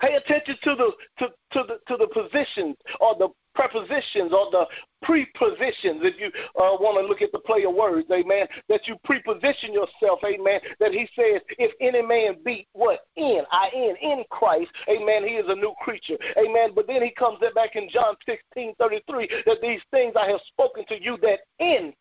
Pay 0.00 0.14
attention 0.14 0.56
to 0.62 0.74
the 0.74 0.92
to, 1.18 1.28
to 1.52 1.66
the 1.66 1.78
to 1.88 1.96
the 1.96 2.08
positions 2.08 2.76
or 3.00 3.16
the 3.18 3.28
prepositions 3.56 4.32
or 4.32 4.50
the 4.52 4.66
prepositions, 5.02 6.02
if 6.04 6.20
you 6.20 6.26
uh, 6.60 6.76
want 6.78 7.00
to 7.00 7.08
look 7.08 7.22
at 7.22 7.32
the 7.32 7.38
play 7.40 7.64
of 7.64 7.74
words, 7.74 8.06
amen, 8.12 8.46
that 8.68 8.86
you 8.86 8.96
preposition 9.04 9.72
yourself, 9.72 10.20
amen, 10.24 10.60
that 10.78 10.92
he 10.92 11.08
says, 11.16 11.40
if 11.58 11.72
any 11.80 12.02
man 12.02 12.36
be 12.44 12.68
what? 12.74 13.00
In, 13.16 13.42
I 13.50 13.70
in, 13.74 13.96
in 14.02 14.24
Christ, 14.30 14.70
amen, 14.88 15.26
he 15.26 15.34
is 15.34 15.46
a 15.48 15.54
new 15.54 15.74
creature, 15.80 16.18
amen. 16.38 16.70
But 16.74 16.86
then 16.86 17.02
he 17.02 17.10
comes 17.10 17.38
back 17.54 17.74
in 17.74 17.88
John 17.88 18.14
16, 18.26 18.74
33, 18.78 19.28
that 19.46 19.58
these 19.62 19.80
things 19.90 20.14
I 20.18 20.28
have 20.28 20.40
spoken 20.46 20.84
to 20.88 21.02
you 21.02 21.16
that 21.22 21.40
in 21.58 21.92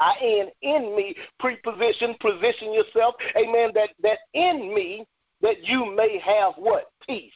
I 0.00 0.14
in 0.20 0.48
in 0.62 0.96
me 0.96 1.14
preposition, 1.38 2.16
position 2.20 2.72
yourself, 2.72 3.14
amen, 3.36 3.70
that, 3.74 3.90
that 4.02 4.18
in 4.34 4.74
me 4.74 5.06
that 5.42 5.64
you 5.64 5.94
may 5.94 6.18
have 6.18 6.54
what? 6.56 6.92
Peace 7.06 7.32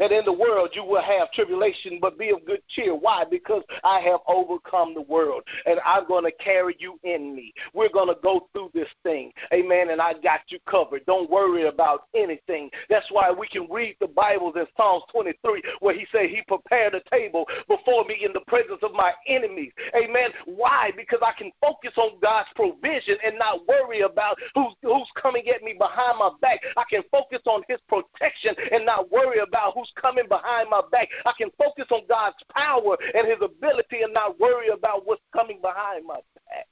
that 0.00 0.10
in 0.10 0.24
the 0.24 0.32
world 0.32 0.70
you 0.72 0.82
will 0.82 1.02
have 1.02 1.30
tribulation, 1.30 1.98
but 2.00 2.18
be 2.18 2.30
of 2.30 2.44
good 2.46 2.62
cheer. 2.68 2.94
Why? 2.94 3.24
Because 3.30 3.62
I 3.84 4.00
have 4.00 4.20
overcome 4.26 4.94
the 4.94 5.02
world, 5.02 5.42
and 5.66 5.78
I'm 5.84 6.08
going 6.08 6.24
to 6.24 6.32
carry 6.42 6.74
you 6.78 6.98
in 7.04 7.36
me. 7.36 7.52
We're 7.74 7.92
going 7.92 8.08
to 8.08 8.16
go 8.22 8.48
through 8.52 8.70
this 8.74 8.88
thing. 9.02 9.30
Amen. 9.52 9.90
And 9.90 10.00
I 10.00 10.14
got 10.14 10.40
you 10.48 10.58
covered. 10.68 11.04
Don't 11.04 11.30
worry 11.30 11.68
about 11.68 12.04
anything. 12.14 12.70
That's 12.88 13.06
why 13.10 13.30
we 13.30 13.46
can 13.46 13.68
read 13.70 13.96
the 14.00 14.08
Bibles 14.08 14.54
in 14.56 14.64
Psalms 14.76 15.04
23, 15.12 15.62
where 15.80 15.94
he 15.94 16.06
said, 16.10 16.30
He 16.30 16.42
prepared 16.48 16.94
a 16.94 17.02
table 17.10 17.44
before 17.68 18.04
me 18.06 18.24
in 18.24 18.32
the 18.32 18.40
presence 18.48 18.80
of 18.82 18.92
my 18.92 19.12
enemies. 19.28 19.72
Amen. 19.94 20.30
Why? 20.46 20.92
Because 20.96 21.20
I 21.22 21.32
can 21.36 21.52
focus 21.60 21.92
on 21.98 22.18
God's 22.22 22.48
provision 22.56 23.18
and 23.22 23.38
not 23.38 23.68
worry 23.68 24.00
about 24.00 24.38
who's, 24.54 24.72
who's 24.82 25.10
coming 25.20 25.46
at 25.48 25.62
me 25.62 25.74
behind 25.78 26.18
my 26.18 26.30
back. 26.40 26.60
I 26.78 26.84
can 26.88 27.02
focus 27.10 27.40
on 27.44 27.62
His 27.68 27.80
protection 27.86 28.54
and 28.72 28.86
not 28.86 29.10
worry 29.10 29.40
about 29.40 29.74
who's 29.74 29.89
coming 30.00 30.26
behind 30.28 30.68
my 30.70 30.82
back. 30.90 31.08
I 31.24 31.32
can 31.36 31.50
focus 31.58 31.86
on 31.90 32.02
God's 32.08 32.36
power 32.52 32.96
and 33.14 33.26
his 33.26 33.38
ability 33.42 34.02
and 34.02 34.12
not 34.12 34.38
worry 34.38 34.68
about 34.68 35.06
what's 35.06 35.22
coming 35.32 35.60
behind 35.60 36.06
my 36.06 36.20
back. 36.48 36.66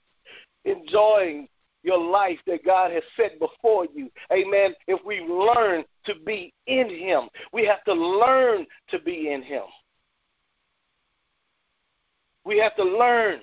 Enjoying 0.65 1.49
your 1.83 1.99
life 1.99 2.39
that 2.47 2.65
God 2.65 2.91
has 2.93 3.03
set 3.17 3.39
before 3.39 3.87
you. 3.95 4.11
Amen. 4.33 4.75
If 4.87 5.05
we 5.05 5.21
learn 5.21 5.85
to 6.07 6.15
be 6.27 6.53
in 6.67 6.91
him, 6.91 7.29
we 7.53 7.65
have 7.67 7.85
to 7.85 7.95
learn 7.95 8.67
to 8.91 8.99
be 9.01 9.31
in 9.31 9.43
him. 9.43 9.63
We 12.45 12.59
have 12.59 12.75
to 12.77 12.85
learn. 12.85 13.41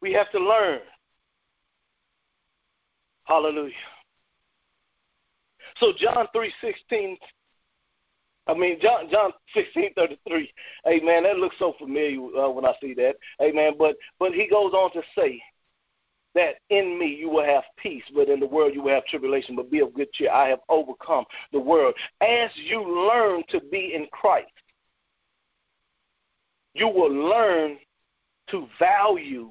We 0.00 0.12
have 0.12 0.30
to 0.32 0.38
learn. 0.38 0.80
Hallelujah. 3.24 3.74
So 5.80 5.92
John 5.98 6.26
3:16 6.34 7.18
I 8.46 8.54
mean, 8.54 8.78
John 8.80 9.08
John 9.10 9.32
sixteen 9.54 9.92
thirty 9.94 10.18
three. 10.28 10.52
Hey 10.84 11.00
man, 11.00 11.24
that 11.24 11.36
looks 11.36 11.56
so 11.58 11.74
familiar 11.78 12.20
uh, 12.38 12.48
when 12.50 12.64
I 12.64 12.74
see 12.80 12.94
that. 12.94 13.16
Hey 13.38 13.52
man, 13.52 13.72
but 13.78 13.96
but 14.18 14.32
he 14.32 14.48
goes 14.48 14.72
on 14.72 14.92
to 14.92 15.02
say 15.16 15.42
that 16.34 16.56
in 16.70 16.98
me 16.98 17.06
you 17.06 17.28
will 17.28 17.44
have 17.44 17.64
peace, 17.76 18.04
but 18.14 18.28
in 18.28 18.38
the 18.38 18.46
world 18.46 18.72
you 18.74 18.82
will 18.82 18.94
have 18.94 19.06
tribulation. 19.06 19.56
But 19.56 19.70
be 19.70 19.80
of 19.80 19.94
good 19.94 20.12
cheer. 20.12 20.30
I 20.30 20.48
have 20.48 20.60
overcome 20.68 21.24
the 21.52 21.58
world. 21.58 21.94
As 22.20 22.50
you 22.54 23.08
learn 23.08 23.42
to 23.48 23.60
be 23.72 23.94
in 23.94 24.06
Christ, 24.12 24.52
you 26.74 26.88
will 26.88 27.12
learn 27.12 27.78
to 28.50 28.68
value 28.78 29.50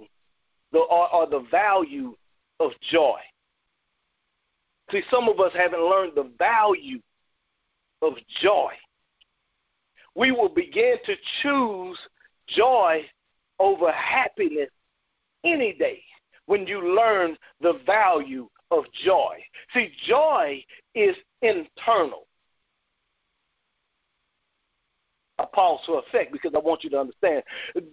the 0.71 0.79
or, 0.79 1.13
or 1.13 1.27
the 1.27 1.45
value 1.51 2.15
of 2.61 2.71
joy. 2.91 3.19
See, 4.91 5.01
some 5.11 5.27
of 5.27 5.39
us 5.41 5.51
haven't 5.53 5.81
learned 5.81 6.13
the 6.15 6.31
value 6.37 6.99
of 8.01 8.13
joy 8.41 8.71
we 10.15 10.31
will 10.31 10.49
begin 10.49 10.95
to 11.05 11.15
choose 11.41 11.97
joy 12.47 13.03
over 13.59 13.91
happiness 13.91 14.69
any 15.43 15.73
day 15.73 16.01
when 16.45 16.65
you 16.65 16.95
learn 16.95 17.37
the 17.61 17.79
value 17.85 18.47
of 18.71 18.85
joy. 19.03 19.37
See, 19.73 19.91
joy 20.07 20.63
is 20.93 21.15
internal. 21.41 22.27
I 25.37 25.45
pause 25.53 25.81
for 25.85 25.99
effect 25.99 26.31
because 26.31 26.53
I 26.55 26.59
want 26.59 26.83
you 26.83 26.89
to 26.91 26.99
understand 26.99 27.43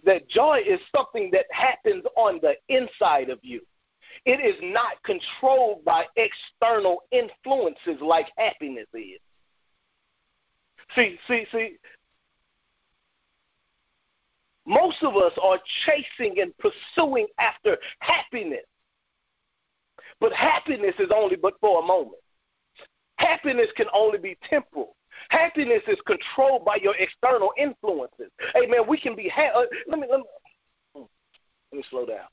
that 0.04 0.28
joy 0.28 0.60
is 0.66 0.78
something 0.94 1.30
that 1.32 1.46
happens 1.50 2.04
on 2.16 2.40
the 2.40 2.54
inside 2.68 3.30
of 3.30 3.40
you. 3.42 3.60
It 4.24 4.40
is 4.40 4.54
not 4.62 5.02
controlled 5.02 5.84
by 5.84 6.04
external 6.16 7.02
influences 7.10 8.00
like 8.00 8.28
happiness 8.36 8.86
is. 8.94 9.18
See, 10.94 11.18
see, 11.26 11.46
see, 11.50 11.76
most 14.66 15.02
of 15.02 15.16
us 15.16 15.32
are 15.42 15.58
chasing 15.86 16.40
and 16.40 16.52
pursuing 16.58 17.26
after 17.38 17.76
happiness. 18.00 18.64
But 20.20 20.32
happiness 20.32 20.94
is 20.98 21.10
only 21.14 21.36
but 21.36 21.54
for 21.60 21.82
a 21.82 21.86
moment. 21.86 22.22
Happiness 23.16 23.68
can 23.76 23.86
only 23.92 24.18
be 24.18 24.38
temporal. 24.48 24.96
Happiness 25.28 25.82
is 25.88 25.98
controlled 26.06 26.64
by 26.64 26.76
your 26.76 26.94
external 26.96 27.52
influences. 27.58 28.30
Hey 28.54 28.66
man, 28.66 28.86
we 28.88 28.98
can 28.98 29.14
be. 29.14 29.28
Ha- 29.28 29.52
uh, 29.54 29.64
let 29.88 29.98
me 29.98 30.06
let 30.10 30.20
me 30.20 30.26
hmm, 30.94 31.02
let 31.72 31.78
me 31.78 31.84
slow 31.90 32.06
down. 32.06 32.26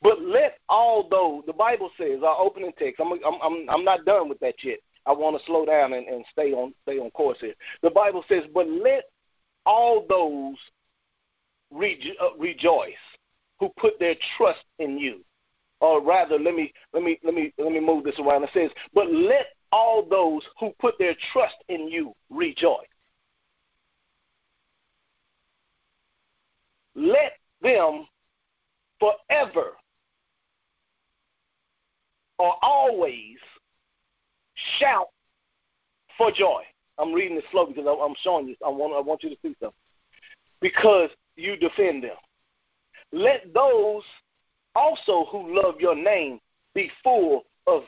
But 0.00 0.20
let 0.22 0.58
all 0.68 1.08
those. 1.08 1.44
The 1.46 1.52
Bible 1.52 1.90
says 1.98 2.20
our 2.24 2.38
opening 2.38 2.72
text. 2.78 3.00
I'm 3.00 3.12
I'm 3.12 3.40
I'm, 3.42 3.70
I'm 3.70 3.84
not 3.84 4.04
done 4.04 4.28
with 4.28 4.38
that 4.40 4.54
yet. 4.62 4.78
I 5.06 5.12
want 5.12 5.38
to 5.38 5.44
slow 5.46 5.66
down 5.66 5.92
and, 5.92 6.06
and 6.06 6.24
stay 6.30 6.52
on 6.52 6.74
stay 6.82 6.98
on 6.98 7.10
course 7.10 7.38
here. 7.40 7.54
The 7.82 7.90
Bible 7.90 8.24
says, 8.28 8.44
"But 8.54 8.68
let 8.68 9.04
all 9.66 10.06
those 10.08 10.56
rejo- 11.72 12.20
uh, 12.20 12.36
rejoice 12.38 12.94
who 13.58 13.68
put 13.76 13.98
their 13.98 14.14
trust 14.36 14.64
in 14.78 14.98
you." 14.98 15.24
Or 15.80 16.00
rather, 16.00 16.38
let 16.38 16.54
me 16.54 16.72
let 16.92 17.02
me 17.02 17.18
let 17.24 17.34
me 17.34 17.52
let 17.58 17.72
me 17.72 17.80
move 17.80 18.04
this 18.04 18.18
around. 18.20 18.44
It 18.44 18.50
says, 18.54 18.70
"But 18.94 19.10
let 19.10 19.46
all 19.72 20.04
those 20.04 20.42
who 20.60 20.72
put 20.78 20.98
their 20.98 21.16
trust 21.32 21.56
in 21.68 21.88
you 21.88 22.14
rejoice." 22.30 22.86
Let 26.94 27.32
them 27.62 28.06
forever 29.00 29.76
or 32.38 32.56
always 32.62 33.38
shout 34.78 35.08
for 36.18 36.30
joy. 36.30 36.62
I'm 36.98 37.12
reading 37.12 37.36
it 37.36 37.44
slow 37.50 37.66
because 37.66 37.86
I'm 37.86 38.14
showing 38.22 38.48
you. 38.48 38.56
I 38.64 38.68
want 38.68 38.94
I 38.94 39.00
want 39.00 39.22
you 39.22 39.30
to 39.30 39.36
see 39.42 39.56
something. 39.60 39.72
Because 40.60 41.10
you 41.36 41.56
defend 41.56 42.04
them. 42.04 42.16
Let 43.12 43.52
those 43.52 44.02
also 44.74 45.26
who 45.30 45.54
love 45.54 45.80
your 45.80 45.94
name 45.94 46.40
be 46.74 46.90
full 47.02 47.42
of 47.66 47.82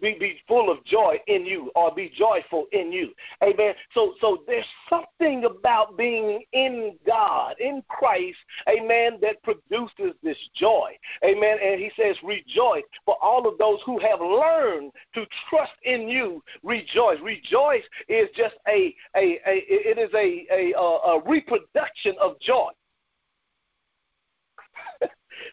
be, 0.00 0.16
be 0.18 0.40
full 0.46 0.70
of 0.70 0.84
joy 0.84 1.18
in 1.26 1.46
you 1.46 1.70
or 1.74 1.94
be 1.94 2.12
joyful 2.16 2.66
in 2.72 2.92
you. 2.92 3.12
Amen. 3.42 3.74
So 3.94 4.14
so 4.20 4.42
there's 4.46 4.64
something 4.88 5.44
about 5.44 5.96
being 5.96 6.42
in 6.52 6.96
God, 7.06 7.56
in 7.58 7.82
Christ, 7.88 8.38
amen, 8.68 9.18
that 9.22 9.42
produces 9.42 10.14
this 10.22 10.38
joy. 10.54 10.96
Amen. 11.24 11.58
And 11.62 11.80
he 11.80 11.90
says, 11.96 12.16
rejoice 12.22 12.82
for 13.04 13.16
all 13.22 13.48
of 13.48 13.58
those 13.58 13.80
who 13.86 13.98
have 14.00 14.20
learned 14.20 14.92
to 15.14 15.26
trust 15.48 15.72
in 15.84 16.08
you. 16.08 16.42
Rejoice. 16.62 17.18
Rejoice 17.22 17.84
is 18.08 18.28
just 18.36 18.56
a 18.68 18.94
a, 19.16 19.40
a 19.46 19.64
it 19.66 19.98
is 19.98 20.10
a, 20.14 20.46
a, 20.52 20.78
a 20.78 21.22
reproduction 21.28 22.14
of 22.20 22.38
joy. 22.40 22.70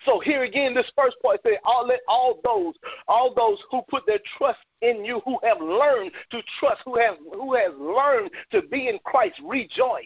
So 0.06 0.20
here 0.20 0.44
again, 0.44 0.74
this 0.74 0.92
first 0.96 1.18
part 1.22 1.40
says, 1.44 1.58
all, 1.64 1.88
let 1.88 2.02
all 2.08 2.40
those, 2.44 2.76
all 3.08 3.34
those 3.34 3.60
who 3.70 3.82
put 3.90 4.06
their 4.06 4.20
trust 4.38 4.60
in 4.82 5.06
you, 5.06 5.22
who 5.26 5.40
have 5.44 5.62
learned 5.62 6.12
to 6.32 6.42
trust, 6.60 6.82
who 6.86 6.98
have 6.98 7.16
who 7.34 7.54
has 7.56 7.72
learned 7.78 8.32
to 8.52 8.62
be 8.64 8.88
in 8.88 9.00
Christ, 9.04 9.40
rejoice. 9.44 10.06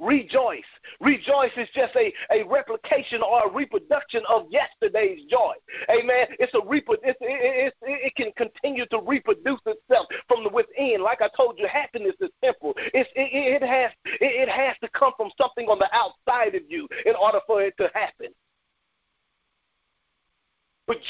Rejoice. 0.00 0.62
Rejoice 1.00 1.50
is 1.56 1.68
just 1.74 1.94
a, 1.96 2.12
a 2.30 2.44
replication 2.44 3.20
or 3.20 3.48
a 3.48 3.52
reproduction 3.52 4.22
of 4.28 4.46
yesterday's 4.48 5.24
joy. 5.28 5.54
Amen. 5.90 6.26
It's 6.38 6.54
a 6.54 6.58
reprodu- 6.58 7.02
it's, 7.02 7.18
it, 7.20 7.74
it, 7.82 8.12
it 8.12 8.14
can 8.14 8.30
continue 8.36 8.86
to 8.92 9.00
reproduce 9.04 9.60
itself 9.66 10.06
from 10.28 10.44
the 10.44 10.50
within. 10.50 11.02
Like 11.02 11.20
I 11.20 11.28
told 11.36 11.58
you, 11.58 11.66
happiness 11.66 12.14
is 12.20 12.30
temporal. 12.44 12.74
It's, 12.94 13.10
it, 13.16 13.62
it 13.62 13.66
has 13.66 13.90
it, 14.04 14.48
it 14.48 14.48
has 14.48 14.76
to 14.82 14.88
come 14.90 15.12
from 15.16 15.30
something 15.36 15.66
on 15.66 15.80
the 15.80 15.88
outside 15.92 16.54
of 16.54 16.62
you 16.68 16.86
in 17.04 17.14
order 17.16 17.40
for 17.46 17.62
it 17.62 17.74
to 17.78 17.90
happen. 17.92 18.17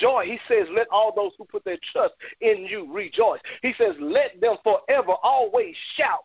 Joy, 0.00 0.24
he 0.26 0.38
says, 0.48 0.66
let 0.74 0.88
all 0.90 1.12
those 1.14 1.32
who 1.38 1.44
put 1.44 1.64
their 1.64 1.78
trust 1.92 2.14
in 2.40 2.66
you 2.66 2.92
rejoice. 2.92 3.40
He 3.62 3.72
says, 3.78 3.94
let 4.00 4.40
them 4.40 4.56
forever 4.62 5.12
always 5.22 5.74
shout 5.96 6.24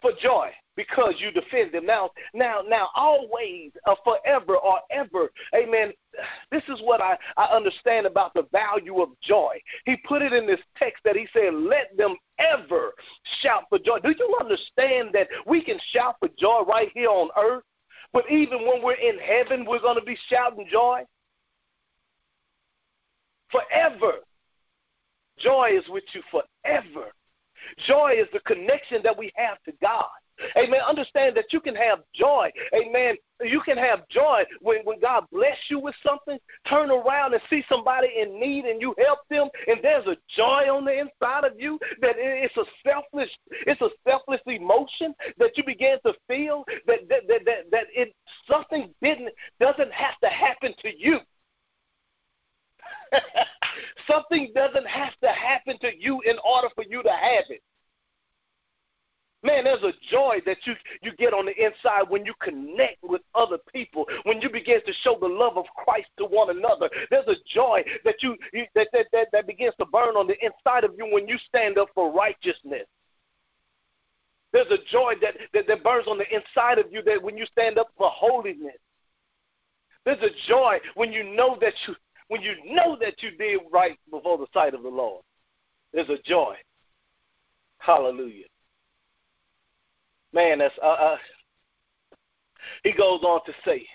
for 0.00 0.12
joy 0.20 0.50
because 0.76 1.14
you 1.18 1.30
defend 1.30 1.72
them. 1.72 1.86
Now, 1.86 2.10
now, 2.34 2.62
now, 2.66 2.88
always, 2.94 3.72
uh, 3.86 3.94
forever 4.04 4.56
or 4.56 4.80
ever. 4.90 5.30
Amen. 5.54 5.92
This 6.50 6.62
is 6.68 6.80
what 6.82 7.00
I, 7.00 7.16
I 7.36 7.44
understand 7.44 8.06
about 8.06 8.34
the 8.34 8.46
value 8.52 9.00
of 9.00 9.10
joy. 9.22 9.60
He 9.84 9.96
put 10.08 10.22
it 10.22 10.32
in 10.32 10.46
this 10.46 10.60
text 10.76 11.02
that 11.04 11.16
he 11.16 11.26
said, 11.32 11.54
let 11.54 11.96
them 11.96 12.16
ever 12.38 12.92
shout 13.40 13.64
for 13.68 13.78
joy. 13.78 13.98
Do 14.00 14.14
you 14.18 14.36
understand 14.40 15.10
that 15.12 15.28
we 15.46 15.62
can 15.62 15.78
shout 15.92 16.16
for 16.18 16.28
joy 16.38 16.62
right 16.66 16.90
here 16.92 17.08
on 17.08 17.30
earth? 17.38 17.64
But 18.12 18.30
even 18.30 18.66
when 18.66 18.82
we're 18.82 18.94
in 18.94 19.18
heaven, 19.18 19.64
we're 19.66 19.80
going 19.80 19.98
to 19.98 20.04
be 20.04 20.18
shouting 20.28 20.68
joy? 20.70 21.04
Forever. 23.50 24.18
Joy 25.38 25.70
is 25.76 25.84
with 25.88 26.04
you 26.12 26.22
forever. 26.30 27.10
Joy 27.86 28.14
is 28.18 28.28
the 28.32 28.40
connection 28.40 29.02
that 29.02 29.16
we 29.16 29.32
have 29.36 29.62
to 29.64 29.72
God. 29.80 30.06
Amen. 30.56 30.80
Understand 30.86 31.36
that 31.36 31.52
you 31.52 31.60
can 31.60 31.76
have 31.76 32.00
joy. 32.14 32.50
Amen. 32.74 33.16
You 33.42 33.60
can 33.60 33.76
have 33.78 34.08
joy 34.08 34.42
when, 34.60 34.78
when 34.84 35.00
God 35.00 35.26
bless 35.30 35.56
you 35.68 35.78
with 35.78 35.94
something. 36.04 36.38
Turn 36.68 36.90
around 36.90 37.34
and 37.34 37.42
see 37.48 37.64
somebody 37.68 38.08
in 38.20 38.38
need 38.40 38.64
and 38.64 38.80
you 38.80 38.94
help 38.98 39.20
them, 39.30 39.48
and 39.66 39.78
there's 39.82 40.06
a 40.06 40.16
joy 40.36 40.64
on 40.72 40.84
the 40.84 40.98
inside 40.98 41.44
of 41.44 41.52
you 41.58 41.78
that 42.00 42.14
it's 42.16 42.56
a 42.56 42.64
selfless, 42.86 43.30
it's 43.66 43.80
a 43.80 43.90
selfless 44.08 44.40
emotion 44.46 45.14
that 45.38 45.56
you 45.56 45.64
begin 45.64 45.98
to 46.04 46.14
feel 46.26 46.64
that 46.86 47.08
that 47.08 47.28
that 47.28 47.44
that, 47.44 47.70
that 47.70 47.86
it 47.94 48.14
something 48.50 48.92
didn't 49.02 49.32
doesn't 49.60 49.92
have 49.92 50.18
to 50.22 50.28
happen 50.28 50.74
to 50.82 50.90
you. 50.96 51.20
Something 54.10 54.52
doesn't 54.54 54.86
have 54.86 55.12
to 55.22 55.28
happen 55.28 55.78
to 55.80 55.90
you 55.98 56.20
in 56.22 56.36
order 56.44 56.68
for 56.74 56.84
you 56.84 57.02
to 57.02 57.10
have 57.10 57.44
it. 57.48 57.62
Man, 59.44 59.64
there's 59.64 59.82
a 59.82 59.92
joy 60.10 60.38
that 60.46 60.56
you, 60.64 60.72
you 61.02 61.12
get 61.16 61.34
on 61.34 61.44
the 61.44 61.54
inside 61.62 62.08
when 62.08 62.24
you 62.24 62.32
connect 62.40 62.96
with 63.02 63.20
other 63.34 63.58
people, 63.74 64.06
when 64.22 64.40
you 64.40 64.48
begin 64.48 64.80
to 64.86 64.92
show 65.02 65.18
the 65.20 65.28
love 65.28 65.58
of 65.58 65.66
Christ 65.76 66.08
to 66.16 66.24
one 66.24 66.48
another. 66.48 66.88
There's 67.10 67.28
a 67.28 67.36
joy 67.54 67.84
that 68.06 68.22
you, 68.22 68.38
you 68.54 68.64
that, 68.74 68.88
that, 68.94 69.06
that, 69.12 69.28
that 69.32 69.46
begins 69.46 69.74
to 69.80 69.86
burn 69.86 70.16
on 70.16 70.26
the 70.26 70.36
inside 70.42 70.84
of 70.84 70.92
you 70.96 71.06
when 71.12 71.28
you 71.28 71.36
stand 71.46 71.76
up 71.76 71.88
for 71.94 72.10
righteousness. 72.10 72.86
There's 74.54 74.70
a 74.70 74.78
joy 74.90 75.14
that, 75.20 75.34
that, 75.52 75.66
that 75.66 75.84
burns 75.84 76.06
on 76.06 76.16
the 76.16 76.34
inside 76.34 76.78
of 76.78 76.86
you 76.90 77.02
that 77.02 77.22
when 77.22 77.36
you 77.36 77.44
stand 77.44 77.76
up 77.76 77.88
for 77.98 78.08
holiness. 78.08 78.76
There's 80.06 80.22
a 80.22 80.48
joy 80.48 80.78
when 80.94 81.12
you 81.12 81.22
know 81.22 81.58
that 81.60 81.74
you 81.86 81.94
when 82.28 82.42
you 82.42 82.54
know 82.64 82.96
that 83.00 83.22
you 83.22 83.30
did 83.36 83.60
right 83.72 83.98
before 84.10 84.38
the 84.38 84.46
sight 84.52 84.74
of 84.74 84.82
the 84.82 84.88
Lord. 84.88 85.22
There's 85.92 86.08
a 86.08 86.18
joy. 86.24 86.56
Hallelujah. 87.78 88.46
Man, 90.32 90.58
that's 90.58 90.74
uh, 90.82 90.86
uh, 90.86 91.16
he 92.82 92.92
goes 92.92 93.22
on 93.22 93.40
to 93.46 93.52
say, 93.64 93.86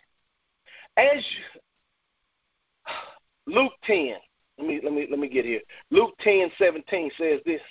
as 0.95 1.25
you, 1.25 1.61
Luke 3.53 3.73
ten. 3.83 4.15
Let 4.57 4.67
me 4.67 4.81
let 4.83 4.93
me 4.93 5.07
let 5.09 5.19
me 5.19 5.27
get 5.27 5.45
here. 5.45 5.61
Luke 5.91 6.13
ten 6.21 6.49
seventeen 6.57 7.11
says 7.17 7.39
this. 7.45 7.61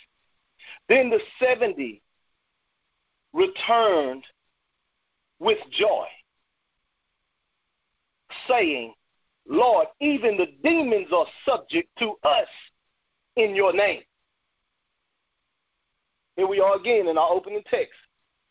Then 0.88 1.09
the 1.09 1.21
seventy 1.40 2.03
returned 3.33 4.25
with 5.38 5.59
joy, 5.71 6.07
saying, 8.49 8.92
Lord, 9.48 9.87
even 10.00 10.37
the 10.37 10.52
demons 10.62 11.08
are 11.12 11.26
subject 11.46 11.88
to 11.98 12.14
us 12.22 12.48
in 13.37 13.54
your 13.54 13.72
name. 13.72 14.02
Here 16.37 16.46
we 16.46 16.61
are 16.61 16.76
again 16.76 17.08
in 17.08 17.16
our 17.16 17.30
opening 17.30 17.62
text. 17.70 17.94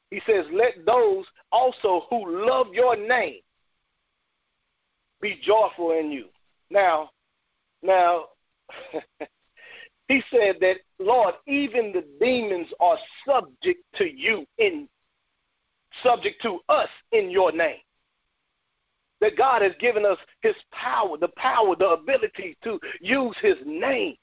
He 0.10 0.22
says, 0.26 0.46
Let 0.52 0.86
those 0.86 1.26
also 1.52 2.06
who 2.10 2.46
love 2.48 2.68
your 2.74 2.96
name 2.96 3.40
be 5.22 5.40
joyful 5.42 5.92
in 5.92 6.12
you. 6.12 6.26
Now, 6.70 7.12
now, 7.84 8.26
he 10.08 10.24
said 10.32 10.56
that, 10.62 10.78
Lord, 11.00 11.36
even 11.46 11.94
the 11.94 12.06
demons 12.20 12.68
are 12.80 12.98
subject 13.26 13.84
to 13.96 14.06
you 14.06 14.46
in 14.58 14.90
subject 16.04 16.42
to 16.42 16.60
us 16.70 16.90
in 17.12 17.30
your 17.30 17.52
name 17.52 17.78
that 19.22 19.38
God 19.38 19.62
has 19.62 19.74
given 19.80 20.06
us 20.06 20.18
his 20.42 20.56
power, 20.72 21.18
the 21.18 21.30
power, 21.30 21.76
the 21.76 21.90
ability 21.90 22.58
to 22.64 22.80
use 23.02 23.36
his 23.42 23.56
name. 23.66 24.16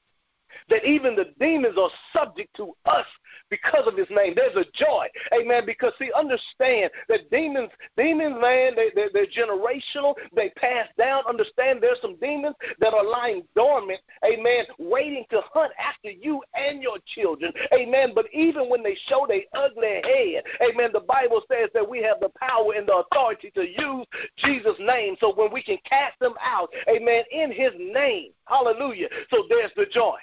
That 0.69 0.85
even 0.85 1.17
the 1.17 1.33
demons 1.41 1.77
are 1.79 1.91
subject 2.13 2.55
to 2.57 2.75
us 2.87 3.07
because 3.51 3.87
of 3.87 3.97
his 3.97 4.09
name. 4.11 4.35
There's 4.35 4.57
a 4.57 4.65
joy. 4.75 5.07
Amen. 5.33 5.65
Because 5.67 5.93
see, 5.99 6.11
understand 6.17 6.91
that 7.09 7.31
demons, 7.31 7.71
demons, 7.97 8.37
man, 8.41 8.75
they, 8.77 8.91
they, 8.95 9.07
they're 9.13 9.27
generational. 9.27 10.15
They 10.35 10.51
pass 10.57 10.89
down. 10.99 11.25
Understand 11.29 11.83
there's 11.83 12.01
some 12.01 12.17
demons 12.17 12.57
that 12.81 12.95
are 12.95 13.05
lying 13.05 13.43
dormant. 13.55 14.01
Amen. 14.25 14.65
Waiting 14.79 15.25
to 15.31 15.41
hunt 15.53 15.73
after 15.79 16.11
you 16.11 16.43
and 16.55 16.83
your 16.83 16.99
children. 17.15 17.53
Amen. 17.73 18.13
But 18.15 18.27
even 18.33 18.69
when 18.69 18.83
they 18.83 18.97
show 19.09 19.27
their 19.29 19.43
ugly 19.55 20.01
head, 20.05 20.45
amen, 20.63 20.91
the 20.93 21.01
Bible 21.01 21.43
says 21.51 21.71
that 21.75 21.89
we 21.89 22.03
have 22.03 22.21
the 22.21 22.31
power 22.41 22.75
and 22.75 22.89
the 22.89 22.97
authority 22.97 23.51
to 23.55 23.63
use 23.63 24.07
Jesus' 24.39 24.79
name. 24.81 25.17
So 25.21 25.35
when 25.35 25.53
we 25.53 25.63
can 25.63 25.79
cast 25.89 26.19
them 26.21 26.35
out, 26.43 26.71
amen, 26.89 27.25
in 27.31 27.53
his 27.53 27.73
name. 27.79 28.33
Hallelujah. 28.47 29.09
So 29.31 29.45
there's 29.49 29.73
the 29.77 29.87
joy. 29.87 30.19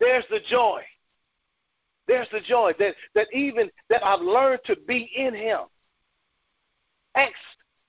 There's 0.00 0.24
the 0.30 0.40
joy. 0.48 0.82
There's 2.08 2.28
the 2.32 2.40
joy 2.40 2.72
that, 2.78 2.94
that 3.14 3.28
even 3.32 3.70
that 3.90 4.04
I've 4.04 4.22
learned 4.22 4.60
to 4.64 4.76
be 4.88 5.10
in 5.14 5.34
him. 5.34 5.60
Acts 7.14 7.38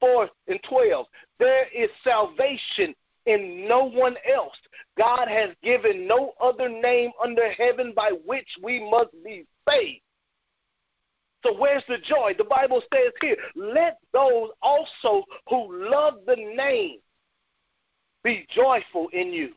4 0.02 0.30
and 0.48 0.60
12. 0.68 1.06
There 1.40 1.68
is 1.74 1.90
salvation 2.04 2.94
in 3.26 3.68
no 3.68 3.86
one 3.86 4.16
else. 4.32 4.58
God 4.98 5.28
has 5.30 5.52
given 5.64 6.08
no 6.08 6.34
other 6.42 6.68
name 6.68 7.12
under 7.24 7.50
heaven 7.54 7.94
by 7.96 8.12
which 8.26 8.48
we 8.62 8.90
must 8.90 9.12
be 9.24 9.46
saved. 9.68 10.02
So 11.46 11.58
where's 11.58 11.84
the 11.88 12.00
joy? 12.00 12.34
The 12.38 12.44
Bible 12.44 12.82
says 12.94 13.14
here, 13.22 13.38
let 13.56 14.00
those 14.12 14.50
also 14.62 15.24
who 15.48 15.90
love 15.90 16.16
the 16.28 16.36
name 16.36 16.98
be 18.24 18.46
joyful 18.54 19.08
in 19.14 19.32
you. 19.32 19.54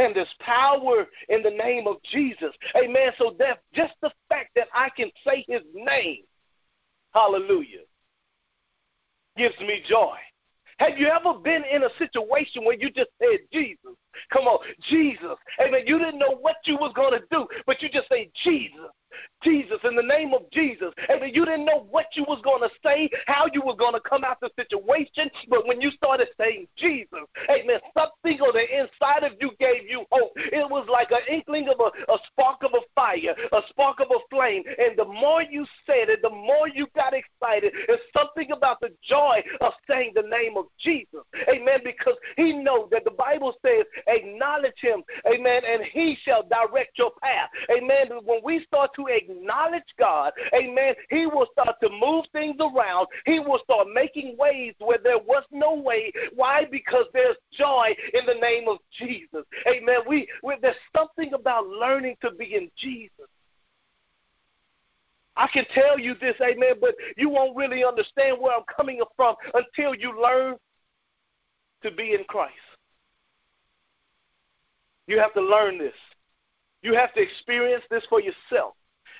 Man, 0.00 0.12
there's 0.14 0.34
power 0.40 1.06
in 1.28 1.42
the 1.42 1.50
name 1.50 1.86
of 1.86 1.96
Jesus. 2.10 2.54
Amen. 2.74 3.12
So 3.18 3.36
that 3.38 3.60
just 3.74 3.92
the 4.00 4.10
fact 4.30 4.48
that 4.56 4.68
I 4.74 4.88
can 4.96 5.10
say 5.26 5.44
his 5.46 5.60
name, 5.74 6.22
hallelujah, 7.12 7.84
gives 9.36 9.60
me 9.60 9.82
joy. 9.86 10.16
Have 10.78 10.96
you 10.96 11.08
ever 11.08 11.34
been 11.38 11.64
in 11.70 11.82
a 11.82 11.90
situation 11.98 12.64
where 12.64 12.76
you 12.76 12.90
just 12.90 13.10
said 13.20 13.40
Jesus? 13.52 13.94
Come 14.32 14.44
on, 14.44 14.64
Jesus. 14.88 15.36
Amen. 15.60 15.82
You 15.84 15.98
didn't 15.98 16.18
know 16.18 16.38
what 16.40 16.56
you 16.64 16.76
was 16.76 16.94
going 16.94 17.12
to 17.12 17.26
do, 17.30 17.46
but 17.66 17.82
you 17.82 17.90
just 17.90 18.08
say 18.08 18.30
Jesus. 18.42 18.88
Jesus, 19.42 19.78
in 19.84 19.96
the 19.96 20.02
name 20.02 20.34
of 20.34 20.50
Jesus. 20.50 20.92
Amen. 21.10 21.30
You 21.32 21.44
didn't 21.44 21.64
know 21.64 21.86
what 21.90 22.06
you 22.14 22.24
was 22.24 22.40
going 22.42 22.60
to 22.60 22.70
say, 22.84 23.08
how 23.26 23.46
you 23.52 23.62
were 23.62 23.76
going 23.76 23.94
to 23.94 24.00
come 24.00 24.24
out 24.24 24.38
the 24.40 24.50
situation, 24.58 25.30
but 25.48 25.66
when 25.66 25.80
you 25.80 25.90
started 25.92 26.28
saying 26.38 26.66
Jesus, 26.76 27.24
amen, 27.48 27.80
something 27.96 28.40
on 28.40 28.52
the 28.52 28.66
inside 28.78 29.24
of 29.24 29.32
you 29.40 29.50
gave 29.58 29.88
you 29.88 30.04
hope. 30.12 30.32
It 30.36 30.68
was 30.68 30.86
like 30.90 31.10
an 31.10 31.20
inkling 31.28 31.68
of 31.68 31.80
a, 31.80 32.12
a 32.12 32.18
spark 32.26 32.62
of 32.62 32.72
a 32.74 32.84
fire, 32.94 33.34
a 33.52 33.60
spark 33.68 34.00
of 34.00 34.08
a 34.10 34.18
flame. 34.30 34.62
And 34.78 34.98
the 34.98 35.04
more 35.04 35.42
you 35.42 35.64
said 35.86 36.08
it, 36.08 36.20
the 36.22 36.30
more 36.30 36.68
you 36.68 36.86
got 36.94 37.14
excited. 37.14 37.72
It's 37.88 38.02
something 38.16 38.50
about 38.52 38.80
the 38.80 38.92
joy 39.02 39.42
of 39.60 39.72
saying 39.88 40.12
the 40.14 40.22
name 40.22 40.56
of 40.56 40.66
Jesus. 40.78 41.20
Amen. 41.48 41.80
Because 41.84 42.14
he 42.36 42.52
knows 42.52 42.88
that 42.90 43.04
the 43.04 43.10
Bible 43.10 43.54
says, 43.64 43.84
acknowledge 44.06 44.78
him. 44.80 45.02
Amen. 45.26 45.62
And 45.66 45.82
he 45.92 46.16
shall 46.22 46.42
direct 46.42 46.98
your 46.98 47.12
path. 47.22 47.48
Amen. 47.70 48.08
When 48.24 48.40
we 48.44 48.64
start 48.64 48.90
to 48.96 49.06
acknowledge 49.16 49.82
God, 49.98 50.32
amen, 50.54 50.94
he 51.08 51.26
will 51.26 51.46
start 51.52 51.76
to 51.82 51.90
move 51.90 52.24
things 52.32 52.56
around. 52.60 53.06
He 53.26 53.40
will 53.40 53.60
start 53.64 53.88
making 53.92 54.36
ways 54.38 54.74
where 54.78 54.98
there 55.02 55.18
was 55.18 55.44
no 55.50 55.74
way. 55.74 56.12
Why? 56.34 56.66
Because 56.70 57.04
there's 57.12 57.36
joy 57.52 57.94
in 58.14 58.26
the 58.26 58.40
name 58.40 58.68
of 58.68 58.78
Jesus. 58.98 59.44
Amen. 59.68 60.00
We, 60.06 60.28
we 60.42 60.56
there's 60.60 60.76
something 60.96 61.32
about 61.32 61.66
learning 61.66 62.16
to 62.22 62.32
be 62.32 62.54
in 62.54 62.70
Jesus. 62.76 63.28
I 65.36 65.46
can 65.48 65.64
tell 65.72 65.98
you 65.98 66.14
this, 66.20 66.34
amen, 66.42 66.74
but 66.80 66.94
you 67.16 67.30
won't 67.30 67.56
really 67.56 67.84
understand 67.84 68.36
where 68.40 68.54
I'm 68.54 68.64
coming 68.76 69.00
from 69.16 69.36
until 69.54 69.94
you 69.94 70.20
learn 70.20 70.56
to 71.82 71.90
be 71.90 72.12
in 72.12 72.24
Christ. 72.24 72.54
You 75.06 75.18
have 75.18 75.32
to 75.34 75.40
learn 75.40 75.78
this. 75.78 75.94
You 76.82 76.94
have 76.94 77.12
to 77.14 77.20
experience 77.20 77.84
this 77.90 78.04
for 78.08 78.20
yourself. 78.20 78.74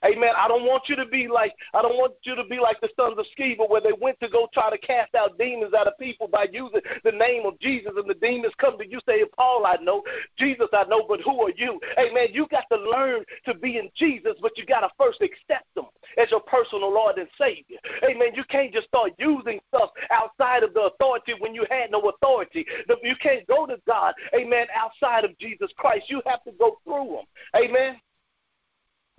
Amen. 0.05 0.31
I 0.37 0.49
don't 0.49 0.65
want 0.65 0.85
you 0.89 0.97
to 0.97 1.07
be 1.07 1.29
like 1.29 1.55
I 1.75 1.83
don't 1.83 1.97
want 1.97 2.15
you 2.23 2.35
to 2.35 2.45
be 2.45 2.59
like 2.59 2.81
the 2.81 2.89
sons 2.97 3.19
of 3.19 3.27
Sceva 3.39 3.69
where 3.69 3.81
they 3.81 3.93
went 4.01 4.19
to 4.21 4.29
go 4.29 4.49
try 4.53 4.71
to 4.71 4.79
cast 4.79 5.15
out 5.15 5.39
demons 5.39 5.75
out 5.75 5.87
of 5.87 5.99
people 5.99 6.29
by 6.29 6.47
using 6.53 6.81
the 7.05 7.13
name 7.13 7.47
of 7.47 7.59
Jesus 7.61 7.93
and 7.97 8.09
the 8.09 8.15
demons 8.15 8.55
come 8.59 8.79
to 8.79 8.89
you 8.89 9.01
say, 9.07 9.25
Paul, 9.37 9.67
I 9.67 9.77
know, 9.83 10.03
Jesus 10.39 10.69
I 10.73 10.85
know, 10.85 11.05
but 11.09 11.21
who 11.21 11.43
are 11.43 11.53
you? 11.57 11.81
Amen. 11.99 12.29
You 12.33 12.47
got 12.51 12.65
to 12.73 12.79
learn 12.79 13.25
to 13.47 13.55
be 13.55 13.79
in 13.79 13.91
Jesus, 13.95 14.35
but 14.41 14.57
you 14.57 14.65
gotta 14.67 14.89
first 14.99 15.21
accept 15.21 15.67
him 15.77 15.85
as 16.19 16.31
your 16.31 16.41
personal 16.41 16.93
Lord 16.93 17.19
and 17.19 17.29
Savior. 17.39 17.79
Amen. 18.05 18.31
You 18.35 18.45
can't 18.45 18.73
just 18.73 18.89
start 18.89 19.13
using 19.19 19.61
stuff 19.69 19.91
outside 20.11 20.63
of 20.63 20.75
the 20.75 20.83
authority 20.83 21.35
when 21.39 21.55
you 21.55 21.67
had 21.71 21.91
no 21.91 22.01
authority. 22.01 22.67
You 23.03 23.17
can't 23.21 23.47
go 23.47 23.67
to 23.67 23.77
God, 23.87 24.15
amen, 24.35 24.67
outside 24.75 25.25
of 25.25 25.37
Jesus 25.39 25.71
Christ. 25.77 26.07
You 26.09 26.23
have 26.27 26.43
to 26.45 26.53
go 26.53 26.79
through 26.85 27.19
him. 27.19 27.25
Amen. 27.57 27.97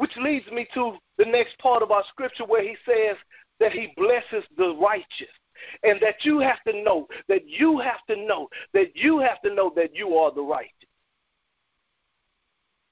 Which 0.02 0.18
leads 0.18 0.50
me 0.52 0.66
to 0.74 0.98
the 1.20 1.26
next 1.26 1.60
part 1.60 1.84
of 1.84 1.92
our 1.92 2.04
scripture 2.10 2.44
where 2.44 2.64
he 2.64 2.76
says 2.88 3.18
that 3.60 3.72
he 3.72 3.94
blesses 3.96 4.44
the 4.58 4.76
righteous. 4.82 5.30
And 5.84 6.02
that 6.02 6.26
you 6.26 6.40
have 6.40 6.58
to 6.68 6.82
know, 6.82 7.08
that 7.30 7.44
you 7.46 7.78
have 7.78 8.04
to 8.10 8.16
know, 8.16 8.50
that 8.74 8.96
you 8.96 9.20
have 9.20 9.40
to 9.44 9.54
know 9.54 9.72
that 9.76 9.96
you 9.96 10.16
are 10.16 10.34
the 10.34 10.42
righteous. 10.42 10.74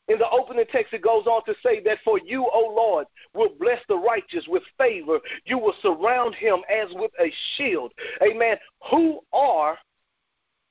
In 0.08 0.20
the 0.20 0.30
opening 0.30 0.66
text, 0.72 0.94
it 0.94 1.02
goes 1.02 1.26
on 1.26 1.44
to 1.46 1.56
say 1.64 1.82
that 1.84 1.98
for 2.06 2.20
you, 2.20 2.46
O 2.46 2.74
Lord, 2.76 3.08
will 3.34 3.56
bless 3.60 3.80
the 3.90 3.98
righteous 3.98 4.46
with 4.48 4.62
favor. 4.78 5.18
You 5.46 5.58
will 5.58 5.74
surround 5.82 6.36
him 6.36 6.60
as 6.70 6.90
with 6.92 7.12
a 7.20 7.34
shield. 7.56 7.92
Amen. 8.22 8.58
Who 8.92 9.22
are 9.34 9.80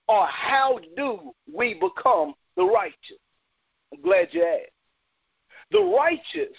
or 0.07 0.24
how 0.29 0.79
do 0.96 1.33
we 1.53 1.74
become 1.74 2.35
the 2.57 2.64
righteous? 2.64 3.18
I'm 3.92 4.03
glad 4.03 4.29
you 4.31 4.44
asked. 4.44 4.77
The 5.70 5.81
righteous 5.81 6.57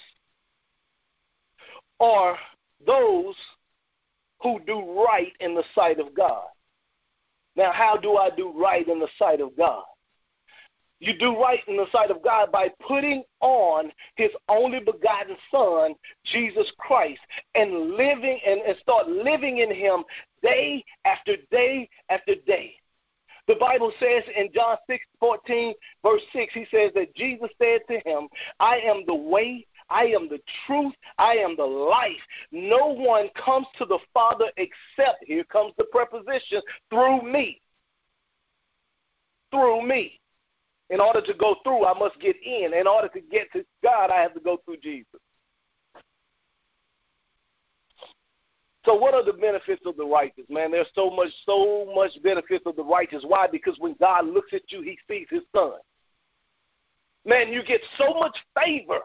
are 2.00 2.38
those 2.86 3.36
who 4.42 4.60
do 4.66 5.04
right 5.06 5.34
in 5.40 5.56
the 5.56 5.64
sight 5.76 6.00
of 6.00 6.14
God. 6.16 6.46
Now, 7.56 7.72
how 7.74 7.98
do 7.98 8.18
I 8.18 8.30
do 8.30 8.54
right 8.56 8.88
in 8.88 9.00
the 9.00 9.10
sight 9.18 9.42
of 9.42 9.56
God? 9.58 9.84
You 11.02 11.18
do 11.18 11.40
right 11.40 11.62
in 11.68 11.78
the 11.78 11.88
sight 11.92 12.12
of 12.12 12.22
God 12.22 12.52
by 12.52 12.70
putting 12.86 13.24
on 13.40 13.92
his 14.16 14.32
only 14.50 14.80
begotten 14.80 15.38
Son, 15.50 15.96
Jesus 16.26 16.70
Christ, 16.78 17.22
and 17.56 17.92
living 17.92 18.40
and, 18.46 18.62
and 18.62 18.78
start 18.80 19.08
living 19.08 19.60
in 19.60 19.74
him 19.74 20.04
day 20.42 20.84
after 21.06 21.38
day 21.52 21.90
after 22.10 22.36
day. 22.46 22.76
The 23.50 23.56
Bible 23.56 23.92
says 24.00 24.24
in 24.38 24.50
John 24.54 24.78
6 24.88 25.04
14, 25.20 25.74
verse 26.06 26.22
6, 26.34 26.54
he 26.54 26.68
says 26.70 26.92
that 26.94 27.16
Jesus 27.16 27.50
said 27.60 27.80
to 27.90 28.00
him, 28.08 28.28
I 28.60 28.78
am 28.78 29.06
the 29.08 29.16
way, 29.16 29.66
I 29.90 30.04
am 30.04 30.30
the 30.30 30.40
truth, 30.68 30.94
I 31.18 31.38
am 31.38 31.56
the 31.58 31.66
life. 31.66 32.22
No 32.52 32.94
one 32.94 33.28
comes 33.44 33.66
to 33.80 33.86
the 33.86 33.98
Father 34.14 34.52
except, 34.58 35.24
here 35.26 35.44
comes 35.46 35.74
the 35.80 35.86
preposition, 35.86 36.62
through 36.92 37.24
me. 37.24 37.60
Through 39.50 39.82
me. 39.82 40.20
In 40.92 41.02
order 41.02 41.22
to 41.22 41.34
go 41.34 41.56
through, 41.64 41.86
I 41.86 41.98
must 41.98 42.20
get 42.20 42.36
in. 42.44 42.76
In 42.76 42.86
order 42.86 43.08
to 43.08 43.20
get 43.20 43.52
to 43.54 43.66
God, 43.84 44.12
I 44.12 44.22
have 44.22 44.36
to 44.36 44.40
go 44.42 44.60
through 44.64 44.78
Jesus. 44.78 45.20
So 48.86 48.96
what 48.96 49.14
are 49.14 49.24
the 49.24 49.34
benefits 49.34 49.82
of 49.86 49.98
the 49.98 50.06
righteous, 50.06 50.46
man? 50.50 50.72
There's 50.72 50.88
so 50.96 51.10
much, 51.10 51.30
so 51.46 51.92
much 51.94 52.12
benefits 52.24 52.66
of 52.66 52.76
the 52.76 52.84
righteous. 52.84 53.24
Why? 53.28 53.48
Because 53.52 53.76
when 53.80 53.96
God 54.00 54.28
looks 54.28 54.54
at 54.54 54.62
you, 54.70 54.82
he 54.82 54.98
sees 55.08 55.28
his 55.30 55.44
son. 55.54 55.74
Man, 57.26 57.52
you 57.52 57.64
get 57.64 57.82
so 57.98 58.14
much 58.14 58.38
favor 58.58 59.00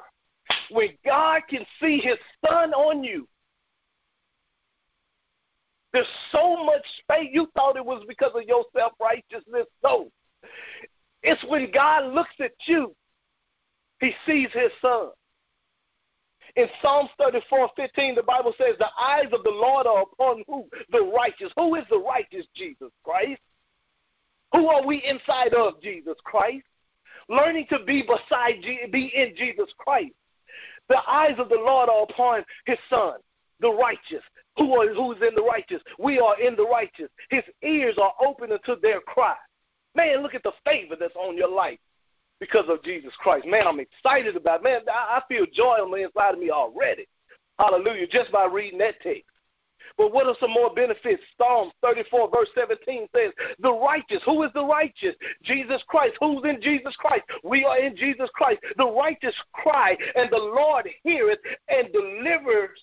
when 0.70 0.90
God 1.04 1.42
can 1.48 1.64
see 1.80 1.98
his 1.98 2.18
son 2.46 2.72
on 2.72 3.02
you. 3.02 3.26
There's 5.92 6.06
so 6.32 6.64
much 6.64 6.82
space. 7.00 7.30
You 7.32 7.48
thought 7.54 7.76
it 7.76 7.84
was 7.84 8.04
because 8.08 8.32
of 8.34 8.42
your 8.42 8.64
self 8.76 8.92
righteousness. 9.00 9.66
No. 9.82 10.10
It's 11.22 11.42
when 11.48 11.70
God 11.72 12.12
looks 12.12 12.34
at 12.40 12.52
you, 12.66 12.94
he 14.00 14.12
sees 14.26 14.48
his 14.52 14.70
son. 14.80 15.08
In 16.56 16.68
Psalms 16.80 17.10
34 17.18 17.70
15, 17.76 18.14
the 18.14 18.22
Bible 18.22 18.54
says, 18.56 18.76
The 18.78 18.86
eyes 19.00 19.26
of 19.32 19.42
the 19.42 19.50
Lord 19.50 19.86
are 19.86 20.02
upon 20.02 20.44
who? 20.46 20.66
The 20.92 21.02
righteous. 21.16 21.52
Who 21.56 21.74
is 21.74 21.84
the 21.90 21.98
righteous? 21.98 22.46
Jesus 22.54 22.90
Christ. 23.02 23.40
Who 24.52 24.68
are 24.68 24.86
we 24.86 25.02
inside 25.04 25.52
of? 25.52 25.82
Jesus 25.82 26.14
Christ. 26.24 26.64
Learning 27.28 27.66
to 27.70 27.80
be 27.84 28.02
beside, 28.02 28.62
be 28.92 29.10
in 29.14 29.34
Jesus 29.36 29.72
Christ. 29.78 30.12
The 30.88 30.98
eyes 31.08 31.34
of 31.38 31.48
the 31.48 31.56
Lord 31.56 31.88
are 31.88 32.02
upon 32.02 32.44
his 32.66 32.78
son, 32.88 33.14
the 33.60 33.72
righteous. 33.72 34.22
Who 34.58 34.78
are, 34.78 34.94
who's 34.94 35.16
in 35.26 35.34
the 35.34 35.42
righteous? 35.42 35.82
We 35.98 36.20
are 36.20 36.38
in 36.40 36.54
the 36.54 36.66
righteous. 36.66 37.08
His 37.30 37.42
ears 37.62 37.96
are 38.00 38.12
open 38.24 38.52
unto 38.52 38.78
their 38.80 39.00
cry. 39.00 39.34
Man, 39.96 40.22
look 40.22 40.34
at 40.34 40.42
the 40.44 40.52
favor 40.64 40.94
that's 40.98 41.16
on 41.16 41.36
your 41.36 41.50
life 41.50 41.78
because 42.40 42.66
of 42.68 42.82
Jesus 42.82 43.12
Christ. 43.18 43.46
Man, 43.46 43.66
I'm 43.66 43.80
excited 43.80 44.36
about 44.36 44.60
it. 44.60 44.64
Man, 44.64 44.80
I 44.88 45.22
feel 45.28 45.46
joy 45.52 45.78
on 45.82 45.90
the 45.90 46.04
inside 46.04 46.34
of 46.34 46.40
me 46.40 46.50
already. 46.50 47.06
Hallelujah, 47.58 48.06
just 48.08 48.32
by 48.32 48.46
reading 48.46 48.78
that 48.80 49.00
text. 49.00 49.24
But 49.96 50.12
what 50.12 50.26
are 50.26 50.34
some 50.40 50.50
more 50.50 50.74
benefits? 50.74 51.22
Psalms 51.38 51.72
34, 51.82 52.30
verse 52.30 52.48
17 52.54 53.06
says, 53.14 53.32
The 53.60 53.72
righteous. 53.72 54.22
Who 54.24 54.42
is 54.42 54.50
the 54.54 54.64
righteous? 54.64 55.14
Jesus 55.42 55.82
Christ. 55.86 56.14
Who's 56.20 56.42
in 56.44 56.60
Jesus 56.60 56.96
Christ? 56.96 57.24
We 57.44 57.64
are 57.64 57.78
in 57.78 57.96
Jesus 57.96 58.28
Christ. 58.34 58.60
The 58.76 58.90
righteous 58.90 59.34
cry, 59.52 59.96
and 60.16 60.30
the 60.30 60.36
Lord 60.36 60.88
heareth 61.04 61.38
and 61.68 61.92
delivers 61.92 62.82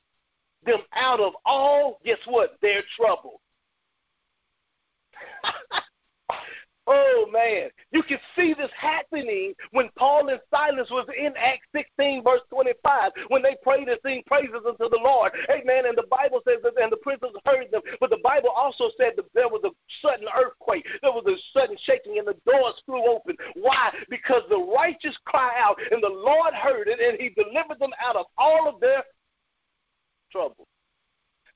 them 0.66 0.80
out 0.94 1.20
of 1.20 1.34
all, 1.46 2.00
guess 2.06 2.20
what? 2.26 2.58
Their 2.62 2.84
trouble. 2.96 3.42
Oh 6.88 7.28
man, 7.32 7.70
you 7.92 8.02
can 8.02 8.18
see 8.36 8.56
this 8.58 8.72
happening 8.76 9.54
when 9.72 9.90
Paul 9.98 10.30
and 10.30 10.40
Silas 10.50 10.90
was 10.90 11.08
in 11.18 11.34
Acts 11.38 11.68
16, 11.76 12.24
verse 12.24 12.42
25, 12.50 13.12
when 13.28 13.44
they 13.44 13.56
prayed 13.62 13.88
and 13.88 14.00
sing 14.04 14.24
praises 14.26 14.62
unto 14.66 14.90
the 14.90 15.00
Lord. 15.02 15.32
Amen. 15.52 15.86
And 15.86 15.96
the 15.96 16.08
Bible 16.10 16.42
says 16.48 16.58
that, 16.64 16.74
and 16.82 16.92
the 16.92 16.98
prisoners 16.98 17.36
heard 17.46 17.70
them, 17.72 17.82
but 18.00 18.10
the 18.10 18.20
Bible 18.24 18.50
also 18.50 18.90
said 18.98 19.14
that 19.18 19.26
there 19.36 19.48
was 19.48 19.62
a 19.64 19.70
sudden 20.02 20.28
earthquake, 20.36 20.86
there 21.04 21.12
was 21.12 21.26
a 21.28 21.38
sudden 21.58 21.78
shaking, 21.84 22.18
and 22.18 22.28
the 22.28 22.36
doors 22.52 22.82
flew 22.86 23.06
open. 23.06 23.36
Why? 23.56 23.92
Because 24.10 24.42
the 24.50 24.58
righteous 24.58 25.18
cry 25.26 25.54
out, 25.60 25.78
and 25.92 26.02
the 26.02 26.10
Lord 26.10 26.54
heard 26.56 26.88
it, 26.88 27.00
and 27.00 27.22
He 27.22 27.30
delivered 27.30 27.80
them 27.80 27.94
out 28.04 28.16
of 28.16 28.26
all 28.40 28.68
of 28.68 28.80
their 28.80 29.04
trouble. 30.32 30.68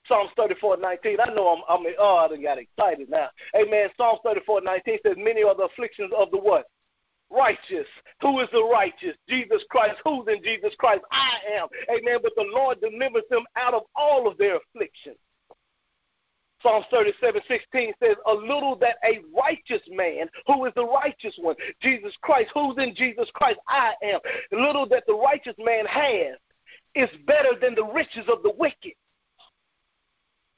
Psalms 0.08 0.30
34, 0.38 0.78
19. 0.78 1.18
I 1.20 1.34
know 1.34 1.48
I'm, 1.48 1.64
I'm 1.68 1.94
oh, 2.00 2.30
I 2.32 2.42
got 2.42 2.58
excited 2.58 3.10
now. 3.10 3.30
Amen. 3.56 3.90
Psalms 3.98 4.20
34, 4.24 4.62
19 4.62 4.98
says, 5.06 5.16
Many 5.18 5.44
are 5.44 5.56
the 5.56 5.64
afflictions 5.64 6.12
of 6.18 6.32
the 6.32 6.38
what? 6.38 6.66
Righteous. 7.32 7.88
Who 8.22 8.40
is 8.40 8.50
the 8.52 8.64
righteous? 8.64 9.16
Jesus 9.28 9.64
Christ. 9.70 9.96
Who's 10.04 10.28
in 10.28 10.44
Jesus 10.44 10.74
Christ? 10.78 11.02
I 11.12 11.60
am. 11.60 11.68
Amen. 11.90 12.20
But 12.22 12.34
the 12.36 12.46
Lord 12.54 12.80
delivers 12.82 13.24
them 13.30 13.44
out 13.56 13.74
of 13.74 13.84
all 13.96 14.28
of 14.28 14.38
their 14.38 14.58
afflictions. 14.58 15.18
Psalms 16.62 16.86
37, 16.90 17.42
16 17.48 17.94
says, 18.02 18.16
A 18.26 18.34
little 18.34 18.76
that 18.78 18.98
a 19.04 19.22
righteous 19.36 19.82
man, 19.90 20.28
who 20.48 20.66
is 20.66 20.74
the 20.76 20.86
righteous 20.86 21.36
one? 21.40 21.56
Jesus 21.82 22.14
Christ. 22.22 22.50
Who's 22.54 22.76
in 22.78 22.96
Jesus 22.96 23.30
Christ? 23.34 23.60
I 23.68 23.94
am. 24.04 24.20
A 24.52 24.56
little 24.56 24.88
that 24.90 25.04
the 25.08 25.14
righteous 25.14 25.56
man 25.60 25.86
has, 25.86 26.38
is 26.96 27.10
better 27.28 27.50
than 27.62 27.76
the 27.76 27.86
riches 27.86 28.26
of 28.32 28.42
the 28.42 28.54
wicked. 28.58 28.94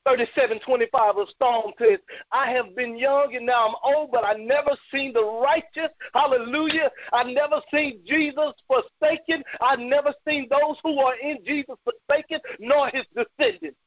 3725 0.08 1.18
of 1.18 1.28
Psalm 1.38 1.72
says, 1.78 2.00
I 2.32 2.52
have 2.52 2.74
been 2.78 2.98
young 2.98 3.36
and 3.36 3.46
now 3.46 3.68
I'm 3.68 3.76
old, 3.84 4.12
but 4.12 4.24
I 4.24 4.36
never 4.36 4.72
seen 4.90 5.12
the 5.12 5.24
righteous. 5.24 5.94
Hallelujah. 6.14 6.90
I 7.12 7.24
never 7.24 7.62
seen 7.74 8.00
Jesus 8.06 8.54
forsaken. 8.68 9.44
I 9.60 9.76
never 9.76 10.14
seen 10.26 10.48
those 10.50 10.78
who 10.82 10.98
are 11.00 11.16
in 11.22 11.40
Jesus 11.46 11.76
forsaken, 11.84 12.40
nor 12.60 12.90
his 12.90 13.06
descendants 13.14 13.78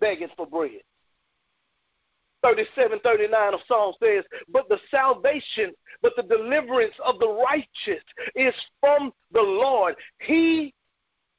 begging 0.00 0.28
for 0.36 0.46
bread. 0.46 0.80
37, 2.42 2.98
39 3.04 3.54
of 3.54 3.60
Psalm 3.68 3.94
says, 4.02 4.24
But 4.48 4.68
the 4.68 4.78
salvation, 4.90 5.72
but 6.02 6.12
the 6.16 6.24
deliverance 6.24 6.94
of 7.04 7.20
the 7.20 7.28
righteous 7.28 8.02
is 8.34 8.54
from 8.80 9.12
the 9.30 9.40
Lord. 9.42 9.94
He 10.18 10.74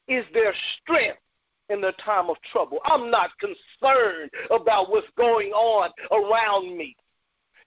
is 0.07 0.23
their 0.33 0.53
strength 0.79 1.19
in 1.73 1.81
the 1.81 1.91
time 1.93 2.29
of 2.29 2.37
trouble. 2.51 2.79
I'm 2.85 3.09
not 3.09 3.31
concerned 3.39 4.29
about 4.51 4.89
what's 4.89 5.07
going 5.17 5.51
on 5.51 5.89
around 6.11 6.77
me. 6.77 6.95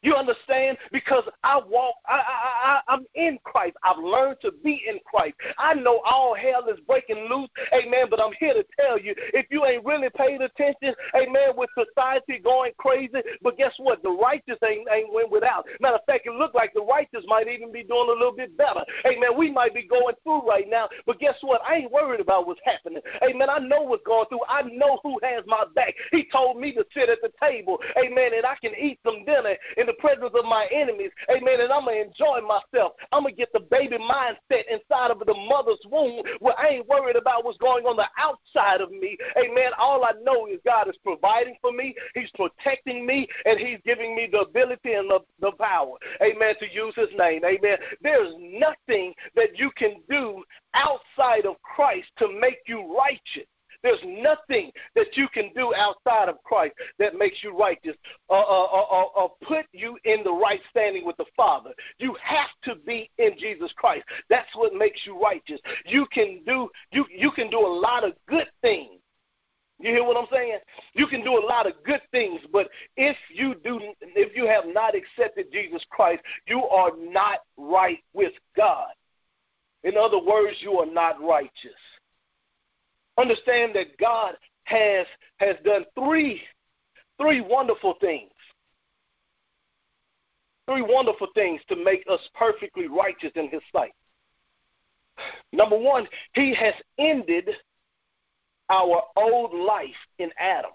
You 0.02 0.14
understand? 0.14 0.78
Because 0.92 1.24
I 1.42 1.58
walk, 1.58 1.96
I, 2.08 2.14
I, 2.14 2.82
I, 2.88 2.94
I'm 2.94 3.06
in 3.14 3.38
Christ. 3.44 3.76
I've 3.82 3.98
learned 3.98 4.38
to 4.42 4.52
be 4.62 4.84
in 4.88 4.98
Christ. 5.04 5.34
I 5.58 5.74
know 5.74 6.00
all 6.04 6.34
hell 6.34 6.68
is 6.68 6.78
breaking 6.86 7.28
loose, 7.28 7.48
amen. 7.72 8.06
But 8.10 8.20
I'm 8.20 8.32
here 8.38 8.54
to 8.54 8.64
tell 8.78 8.98
you, 8.98 9.14
if 9.34 9.46
you 9.50 9.64
ain't 9.64 9.84
really 9.84 10.08
paid 10.10 10.40
attention, 10.40 10.94
amen, 11.14 11.50
with 11.56 11.70
society 11.76 12.38
going 12.38 12.72
crazy, 12.78 13.20
but 13.42 13.56
guess 13.56 13.72
what? 13.78 14.02
The 14.02 14.10
righteous 14.10 14.58
ain't, 14.64 14.88
ain't 14.90 15.12
went 15.12 15.30
without. 15.30 15.66
Matter 15.80 15.96
of 15.96 16.04
fact, 16.06 16.26
it 16.26 16.34
look 16.34 16.54
like 16.54 16.72
the 16.74 16.82
righteous 16.82 17.24
might 17.26 17.48
even 17.48 17.72
be 17.72 17.82
doing 17.82 18.08
a 18.08 18.12
little 18.12 18.36
bit 18.36 18.56
better. 18.56 18.84
Amen. 19.06 19.36
We 19.36 19.50
might 19.50 19.74
be 19.74 19.86
going 19.86 20.14
through 20.22 20.46
right 20.46 20.68
now, 20.68 20.88
but 21.06 21.18
guess 21.18 21.36
what? 21.40 21.60
I 21.66 21.76
ain't 21.76 21.92
worried 21.92 22.20
about 22.20 22.46
what's 22.46 22.60
happening. 22.64 23.02
Amen. 23.22 23.48
I 23.50 23.58
know 23.58 23.82
what's 23.82 24.04
going 24.04 24.26
through. 24.28 24.40
I 24.48 24.62
know 24.62 24.98
who 25.02 25.18
has 25.22 25.42
my 25.46 25.64
back. 25.74 25.94
He 26.12 26.28
told 26.30 26.60
me 26.60 26.72
to 26.72 26.84
sit 26.94 27.08
at 27.08 27.18
the 27.22 27.32
table, 27.42 27.78
amen, 27.98 28.32
and 28.34 28.44
I 28.44 28.56
can 28.60 28.72
eat 28.78 28.98
some 29.04 29.24
dinner 29.24 29.56
in 29.86 29.94
the 29.94 30.00
presence 30.00 30.32
of 30.34 30.44
my 30.44 30.66
enemies. 30.72 31.10
Amen. 31.30 31.60
And 31.60 31.72
I'm 31.72 31.84
going 31.84 32.02
to 32.02 32.08
enjoy 32.08 32.40
myself. 32.46 32.92
I'm 33.12 33.22
going 33.22 33.34
to 33.34 33.38
get 33.38 33.52
the 33.52 33.60
baby 33.60 33.98
mindset 33.98 34.64
inside 34.70 35.10
of 35.10 35.20
the 35.20 35.34
mother's 35.48 35.80
womb 35.90 36.22
where 36.40 36.58
I 36.58 36.68
ain't 36.68 36.88
worried 36.88 37.16
about 37.16 37.44
what's 37.44 37.58
going 37.58 37.84
on 37.86 37.96
the 37.96 38.08
outside 38.18 38.80
of 38.80 38.90
me. 38.90 39.16
Amen. 39.38 39.70
All 39.78 40.04
I 40.04 40.12
know 40.22 40.46
is 40.46 40.58
God 40.64 40.88
is 40.88 40.96
providing 41.04 41.56
for 41.60 41.72
me, 41.72 41.94
He's 42.14 42.30
protecting 42.34 43.06
me, 43.06 43.28
and 43.44 43.58
He's 43.58 43.78
giving 43.84 44.16
me 44.16 44.28
the 44.30 44.40
ability 44.40 44.94
and 44.94 45.10
the, 45.10 45.20
the 45.40 45.52
power. 45.52 45.96
Amen. 46.22 46.54
To 46.60 46.72
use 46.72 46.94
His 46.96 47.10
name. 47.16 47.42
Amen. 47.44 47.78
There's 48.02 48.34
nothing 48.38 49.14
that 49.36 49.58
you 49.58 49.70
can 49.76 49.96
do 50.10 50.42
outside 50.74 51.46
of 51.46 51.56
Christ 51.62 52.08
to 52.18 52.28
make 52.40 52.58
you 52.66 52.96
righteous. 52.96 53.48
There's 53.86 54.02
nothing 54.20 54.72
that 54.96 55.16
you 55.16 55.28
can 55.28 55.52
do 55.54 55.72
outside 55.72 56.28
of 56.28 56.42
Christ 56.42 56.74
that 56.98 57.16
makes 57.16 57.44
you 57.44 57.56
righteous 57.56 57.94
or, 58.28 58.44
or, 58.44 58.68
or, 58.68 59.10
or, 59.16 59.32
put 59.46 59.64
you 59.70 59.96
in 60.04 60.24
the 60.24 60.32
right 60.32 60.58
standing 60.70 61.06
with 61.06 61.16
the 61.18 61.24
Father. 61.36 61.70
You 62.00 62.16
have 62.20 62.48
to 62.64 62.74
be 62.84 63.08
in 63.18 63.38
Jesus 63.38 63.70
Christ. 63.76 64.04
That's 64.28 64.48
what 64.56 64.74
makes 64.74 65.02
you 65.06 65.22
righteous. 65.22 65.60
You 65.84 66.04
can 66.10 66.40
do 66.44 66.68
you 66.90 67.04
you 67.16 67.30
can 67.30 67.48
do 67.48 67.60
a 67.60 67.78
lot 67.80 68.02
of 68.02 68.14
good 68.28 68.48
things. 68.60 68.98
You 69.78 69.92
hear 69.92 70.04
what 70.04 70.16
I'm 70.16 70.26
saying? 70.32 70.58
You 70.94 71.06
can 71.06 71.22
do 71.22 71.38
a 71.38 71.46
lot 71.46 71.68
of 71.68 71.74
good 71.84 72.02
things, 72.10 72.40
but 72.52 72.68
if 72.96 73.16
you 73.32 73.54
do 73.62 73.78
if 74.02 74.36
you 74.36 74.48
have 74.48 74.64
not 74.66 74.96
accepted 74.96 75.52
Jesus 75.52 75.84
Christ, 75.90 76.24
you 76.48 76.64
are 76.64 76.90
not 76.98 77.38
right 77.56 78.00
with 78.14 78.32
God. 78.56 78.88
In 79.84 79.96
other 79.96 80.18
words, 80.18 80.56
you 80.58 80.76
are 80.80 80.92
not 80.92 81.22
righteous. 81.22 81.78
Understand 83.18 83.74
that 83.74 83.96
God 83.98 84.34
has 84.64 85.06
has 85.38 85.56
done 85.64 85.84
three 85.98 86.42
three 87.20 87.40
wonderful 87.40 87.94
things. 88.00 88.30
Three 90.68 90.82
wonderful 90.82 91.28
things 91.34 91.60
to 91.68 91.76
make 91.76 92.04
us 92.10 92.20
perfectly 92.34 92.88
righteous 92.88 93.30
in 93.36 93.48
his 93.48 93.62
sight. 93.72 93.92
Number 95.52 95.78
one, 95.78 96.08
he 96.34 96.54
has 96.54 96.74
ended 96.98 97.50
our 98.68 99.02
old 99.16 99.54
life 99.54 99.88
in 100.18 100.30
Adam. 100.38 100.72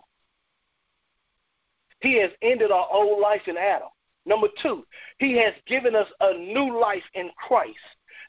He 2.00 2.20
has 2.20 2.32
ended 2.42 2.72
our 2.72 2.88
old 2.92 3.22
life 3.22 3.48
in 3.48 3.58
Adam. 3.58 3.90
Number 4.26 4.48
two, 4.62 4.86
he 5.20 5.38
has 5.38 5.54
given 5.68 5.96
us 5.96 6.08
a 6.20 6.38
new 6.38 6.80
life 6.80 7.04
in 7.14 7.30
Christ. 7.36 7.78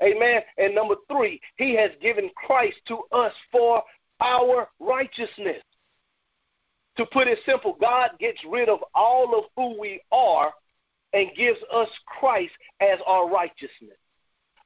Amen. 0.02 0.42
And 0.58 0.74
number 0.74 0.96
three, 1.10 1.40
he 1.56 1.74
has 1.76 1.90
given 2.00 2.30
Christ 2.34 2.78
to 2.88 3.02
us 3.12 3.32
for 3.50 3.82
our 4.22 4.68
righteousness. 4.80 5.62
To 6.98 7.06
put 7.06 7.26
it 7.26 7.38
simple, 7.46 7.76
God 7.80 8.10
gets 8.18 8.38
rid 8.48 8.68
of 8.68 8.80
all 8.94 9.38
of 9.38 9.44
who 9.56 9.80
we 9.80 10.00
are 10.12 10.52
and 11.14 11.30
gives 11.36 11.58
us 11.72 11.88
Christ 12.06 12.52
as 12.80 12.98
our 13.06 13.30
righteousness. 13.30 13.96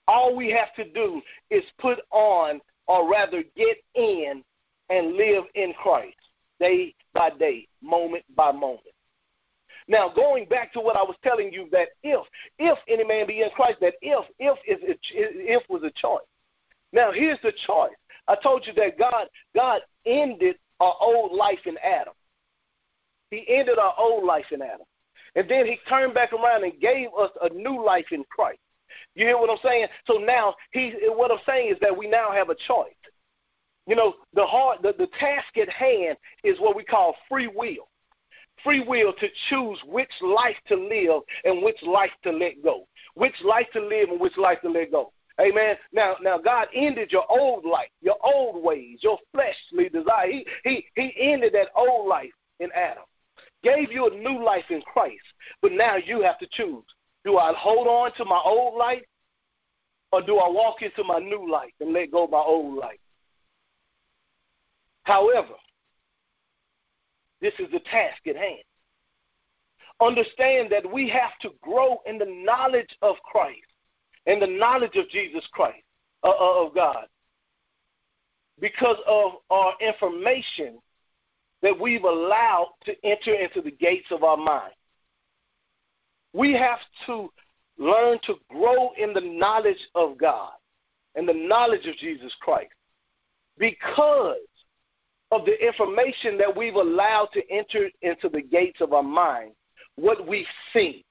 All 0.09 0.37
we 0.37 0.51
have 0.51 0.75
to 0.75 0.93
do 0.93 1.21
is 1.51 1.65
put 1.81 1.99
on, 2.11 2.61
or 2.87 3.11
rather 3.11 3.43
get 3.57 3.77
in, 3.95 4.43
and 4.91 5.17
live 5.17 5.45
in 5.55 5.73
Christ 5.75 6.17
day 6.61 6.95
by 7.13 7.31
day, 7.31 7.67
moment 7.83 8.25
by 8.37 8.53
moment. 8.53 8.81
Now, 9.89 10.09
going 10.09 10.47
back 10.47 10.73
to 10.73 10.81
what 10.81 10.97
I 10.97 11.03
was 11.03 11.17
telling 11.23 11.53
you, 11.53 11.69
that 11.71 11.89
if 12.03 12.27
if 12.59 12.79
any 12.89 13.05
man 13.05 13.27
be 13.27 13.43
in 13.43 13.51
Christ, 13.51 13.79
that 13.81 13.95
if 14.03 14.25
if 14.39 14.59
is 14.67 14.97
if 15.13 15.63
was 15.69 15.83
a 15.83 15.93
choice. 16.01 16.27
Now, 16.93 17.13
here's 17.13 17.41
the 17.43 17.53
choice. 17.67 17.93
I 18.29 18.37
told 18.43 18.67
you 18.67 18.73
that 18.75 18.99
God 18.99 19.27
God 19.55 19.83
ended 20.05 20.57
our 20.81 20.95
old 21.01 21.33
life 21.33 21.61
in 21.67 21.77
Adam. 21.79 22.15
He 23.31 23.45
ended 23.49 23.79
our 23.79 23.95
old 23.99 24.25
life 24.25 24.47
in 24.53 24.63
Adam. 24.63 24.87
And 25.35 25.49
then 25.51 25.67
he 25.67 25.79
turned 25.89 26.15
back 26.15 26.33
around 26.33 26.65
and 26.65 26.81
gave 26.81 27.09
us 27.19 27.31
a 27.43 27.51
new 27.51 27.85
life 27.85 28.07
in 28.11 28.25
Christ. 28.31 28.59
You 29.15 29.27
hear 29.27 29.39
what 29.39 29.51
I'm 29.51 29.59
saying? 29.63 29.87
So 30.07 30.15
now 30.15 30.55
he 30.73 30.93
what 31.09 31.31
I'm 31.31 31.39
saying 31.47 31.73
is 31.73 31.79
that 31.81 31.97
we 31.97 32.09
now 32.09 32.31
have 32.33 32.49
a 32.51 32.55
choice. 32.55 32.95
You 33.87 33.95
know, 33.95 34.15
the 34.35 34.45
hard 34.45 34.79
the, 34.83 34.95
the 34.97 35.09
task 35.19 35.57
at 35.61 35.69
hand 35.69 36.17
is 36.43 36.59
what 36.59 36.77
we 36.77 36.85
call 36.85 37.15
free 37.29 37.49
will. 37.49 37.89
Free 38.65 38.81
will 38.81 39.13
to 39.13 39.29
choose 39.51 39.79
which 39.87 40.11
life 40.23 40.57
to 40.69 40.77
live 40.77 41.23
and 41.45 41.63
which 41.63 41.83
life 41.83 42.11
to 42.23 42.33
let 42.33 42.63
go. 42.65 42.87
Which 43.15 43.35
life 43.45 43.67
to 43.75 43.81
live 43.81 44.09
and 44.09 44.19
which 44.19 44.37
life 44.37 44.61
to 44.63 44.71
let 44.71 44.91
go. 44.91 45.13
Amen. 45.41 45.77
Now, 45.93 46.17
now 46.23 46.39
God 46.39 46.69
ended 46.75 47.13
your 47.13 47.25
old 47.31 47.65
life, 47.65 47.91
your 48.01 48.17
old 48.23 48.63
ways, 48.63 48.99
your 49.03 49.19
fleshly 49.33 49.89
desire. 49.91 50.29
He, 50.29 50.47
he, 50.65 50.87
he 50.95 51.13
ended 51.19 51.53
that 51.53 51.69
old 51.77 52.09
life 52.09 52.33
in 52.59 52.71
Adam, 52.75 53.05
gave 53.63 53.93
you 53.93 54.07
a 54.07 54.17
new 54.17 54.43
life 54.43 54.65
in 54.71 54.81
Christ. 54.81 55.25
But 55.61 55.73
now 55.73 55.97
you 55.97 56.23
have 56.23 56.39
to 56.39 56.49
choose: 56.51 56.85
Do 57.25 57.37
I 57.37 57.53
hold 57.55 57.87
on 57.87 58.13
to 58.17 58.25
my 58.25 58.41
old 58.43 58.79
life, 58.79 59.03
or 60.11 60.23
do 60.23 60.39
I 60.39 60.49
walk 60.49 60.81
into 60.81 61.05
my 61.05 61.19
new 61.19 61.51
life 61.51 61.73
and 61.81 61.93
let 61.93 62.13
go 62.13 62.25
of 62.25 62.31
my 62.31 62.39
old 62.39 62.79
life? 62.79 62.99
However, 65.03 65.55
this 67.43 67.55
is 67.59 67.71
the 67.71 67.81
task 67.81 68.27
at 68.27 68.37
hand. 68.37 68.63
Understand 70.01 70.71
that 70.71 70.91
we 70.91 71.09
have 71.11 71.39
to 71.43 71.51
grow 71.63 71.99
in 72.07 72.19
the 72.19 72.43
knowledge 72.45 72.97
of 73.03 73.17
Christ 73.23 73.66
and 74.27 74.43
the 74.43 74.47
knowledge 74.47 74.97
of 74.97 75.09
Jesus 75.09 75.47
Christ, 75.53 75.83
uh, 76.23 76.31
uh, 76.31 76.67
of 76.67 76.75
God, 76.75 77.07
because 78.61 78.97
of 79.07 79.33
our 79.51 79.75
information 79.81 80.79
that 81.63 81.79
we've 81.79 82.05
allowed 82.05 82.73
to 82.85 82.95
enter 83.05 83.35
into 83.35 83.63
the 83.63 83.71
gates 83.71 84.09
of 84.11 84.25
our 84.25 84.37
mind. 84.37 84.73
We 86.33 86.53
have 86.53 86.79
to 87.07 87.33
learn 87.79 88.19
to 88.25 88.35
grow 88.49 88.91
in 88.99 89.13
the 89.13 89.21
knowledge 89.21 89.89
of 89.95 90.19
God 90.19 90.53
and 91.15 91.29
the 91.29 91.35
knowledge 91.35 91.87
of 91.87 91.97
Jesus 91.97 92.33
Christ 92.41 92.73
because 93.59 94.37
of 95.31 95.45
the 95.45 95.67
information 95.67 96.39
that 96.39 96.55
we've 96.55 96.75
allowed 96.75 97.29
to 97.33 97.43
enter 97.51 97.91
into 98.03 98.29
the 98.29 98.43
gates 98.43 98.81
of 98.81 98.93
our 98.93 99.03
mind, 99.03 99.53
what 99.97 100.27
we've 100.27 100.47
seen, 100.73 101.03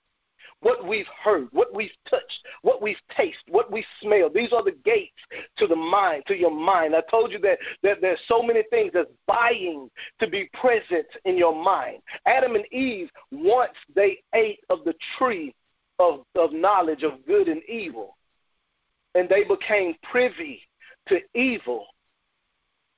what 0.61 0.87
we've 0.87 1.07
heard, 1.23 1.47
what 1.51 1.73
we've 1.73 1.91
touched, 2.09 2.39
what 2.61 2.81
we've 2.81 2.97
tasted, 3.15 3.43
what 3.49 3.71
we've 3.71 3.85
smelled. 4.01 4.33
These 4.33 4.53
are 4.53 4.63
the 4.63 4.75
gates 4.83 5.13
to 5.57 5.67
the 5.67 5.75
mind, 5.75 6.23
to 6.27 6.35
your 6.35 6.51
mind. 6.51 6.95
I 6.95 7.01
told 7.09 7.31
you 7.31 7.39
that, 7.39 7.59
that 7.83 8.01
there's 8.01 8.19
so 8.27 8.41
many 8.41 8.63
things 8.69 8.91
that's 8.93 9.11
buying 9.27 9.89
to 10.19 10.29
be 10.29 10.49
present 10.53 11.05
in 11.25 11.37
your 11.37 11.55
mind. 11.55 11.99
Adam 12.25 12.55
and 12.55 12.65
Eve, 12.71 13.09
once 13.31 13.73
they 13.93 14.19
ate 14.33 14.59
of 14.69 14.83
the 14.85 14.95
tree 15.17 15.53
of, 15.99 16.25
of 16.35 16.51
knowledge 16.51 17.03
of 17.03 17.25
good 17.27 17.47
and 17.47 17.61
evil, 17.69 18.17
and 19.13 19.29
they 19.29 19.43
became 19.43 19.95
privy 20.03 20.61
to 21.07 21.19
evil, 21.33 21.85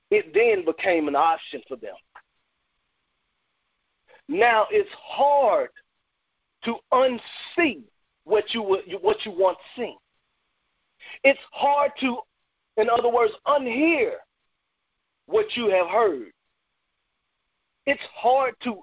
it 0.10 0.34
then 0.34 0.66
became 0.66 1.08
an 1.08 1.16
option 1.16 1.62
for 1.68 1.76
them. 1.76 1.96
Now 4.30 4.68
it's 4.72 4.90
hard 4.94 5.70
to 6.66 6.76
unsee 6.92 7.84
what 8.24 8.54
you 8.54 8.62
what 9.02 9.26
you 9.26 9.32
once 9.32 9.58
seen. 9.76 9.98
It's 11.24 11.40
hard 11.52 11.92
to, 12.02 12.20
in 12.78 12.90
other 12.90 13.10
words, 13.10 13.34
unhear 13.48 14.14
what 15.28 15.46
you 15.56 15.70
have 15.70 15.88
heard. 15.88 16.32
It's 17.86 18.04
hard 18.14 18.56
to, 18.64 18.82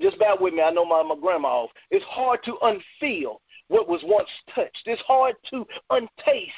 just 0.00 0.18
bear 0.18 0.34
with 0.38 0.52
me, 0.52 0.62
I 0.62 0.70
know 0.70 0.84
my, 0.84 1.02
my 1.02 1.16
grandma 1.20 1.48
off. 1.48 1.70
It's 1.90 2.04
hard 2.06 2.40
to 2.44 2.58
unfeel 2.62 3.36
what 3.68 3.88
was 3.88 4.02
once 4.04 4.28
touched. 4.54 4.82
It's 4.86 5.02
hard 5.02 5.34
to 5.50 5.66
untaste 5.90 6.52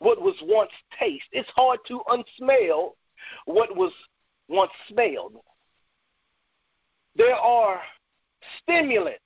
what 0.00 0.20
was 0.20 0.34
once 0.42 0.72
taste. 0.98 1.24
It's 1.32 1.50
hard 1.50 1.78
to 1.88 2.02
unsmell 2.08 2.92
what 3.44 3.76
was 3.76 3.92
once 4.48 4.72
smelled. 4.88 5.36
There 7.14 7.36
are 7.36 7.80
stimulants 8.60 9.20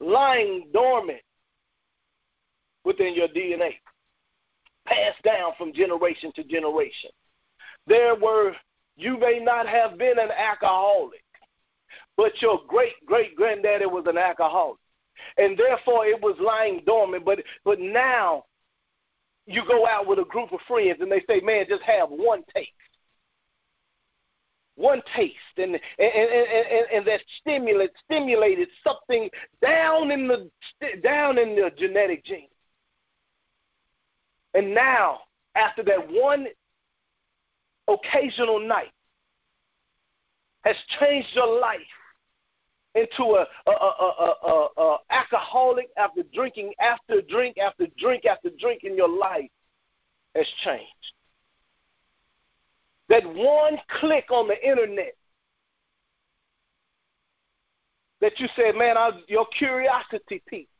lying 0.00 0.68
dormant 0.72 1.20
within 2.84 3.14
your 3.14 3.28
DNA, 3.28 3.74
passed 4.86 5.22
down 5.22 5.52
from 5.58 5.72
generation 5.72 6.32
to 6.34 6.44
generation. 6.44 7.10
There 7.86 8.14
were, 8.14 8.52
you 8.96 9.18
may 9.18 9.38
not 9.40 9.68
have 9.68 9.98
been 9.98 10.18
an 10.18 10.30
alcoholic, 10.30 11.24
but 12.16 12.40
your 12.42 12.60
great 12.68 12.94
great 13.06 13.36
granddaddy 13.36 13.86
was 13.86 14.04
an 14.06 14.18
alcoholic. 14.18 14.78
And 15.36 15.58
therefore 15.58 16.06
it 16.06 16.20
was 16.20 16.36
lying 16.40 16.82
dormant. 16.86 17.24
But 17.24 17.42
but 17.64 17.78
now 17.80 18.44
you 19.46 19.62
go 19.66 19.86
out 19.86 20.06
with 20.06 20.18
a 20.18 20.24
group 20.24 20.52
of 20.52 20.60
friends 20.66 20.98
and 21.00 21.10
they 21.10 21.22
say, 21.28 21.40
Man, 21.40 21.66
just 21.68 21.82
have 21.82 22.08
one 22.08 22.42
taste 22.54 22.70
one 24.76 25.02
taste 25.14 25.36
and 25.56 25.74
and, 25.74 25.80
and, 25.98 26.46
and, 26.68 26.86
and 26.92 27.06
that 27.06 27.20
stimulate 27.40 27.90
stimulated 28.04 28.68
something 28.84 29.28
down 29.62 30.10
in 30.10 30.26
the 30.26 30.50
down 31.02 31.38
in 31.38 31.54
the 31.54 31.70
genetic 31.76 32.24
gene. 32.24 32.48
And 34.54 34.74
now, 34.74 35.20
after 35.54 35.82
that 35.84 36.10
one 36.10 36.46
occasional 37.88 38.60
night 38.60 38.92
has 40.62 40.76
changed 40.98 41.28
your 41.34 41.60
life 41.60 41.80
into 42.94 43.22
a, 43.22 43.46
a, 43.66 43.70
a, 43.70 44.34
a, 44.44 44.68
a 44.82 44.96
alcoholic 45.10 45.88
after 45.96 46.22
drinking 46.34 46.72
after 46.80 47.22
drink 47.22 47.56
after 47.58 47.86
drink 47.98 48.24
after 48.26 48.50
drink 48.58 48.82
in 48.84 48.96
your 48.96 49.08
life 49.08 49.48
has 50.34 50.46
changed. 50.64 51.12
That 53.10 53.26
one 53.26 53.76
click 54.00 54.30
on 54.30 54.46
the 54.46 54.66
internet 54.66 55.16
that 58.20 58.38
you 58.38 58.46
said, 58.54 58.76
man, 58.76 58.96
I, 58.96 59.10
your 59.26 59.46
curiosity 59.46 60.42
piqued. 60.46 60.70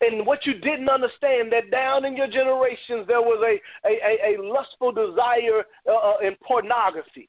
And 0.00 0.24
what 0.26 0.46
you 0.46 0.54
didn't 0.54 0.88
understand 0.88 1.52
that 1.52 1.70
down 1.70 2.04
in 2.04 2.16
your 2.16 2.28
generations 2.28 3.06
there 3.06 3.20
was 3.20 3.42
a, 3.44 3.88
a, 3.88 4.34
a, 4.34 4.36
a 4.36 4.42
lustful 4.42 4.92
desire 4.92 5.64
uh, 5.88 5.92
uh 5.92 6.16
in 6.22 6.36
pornography. 6.42 7.28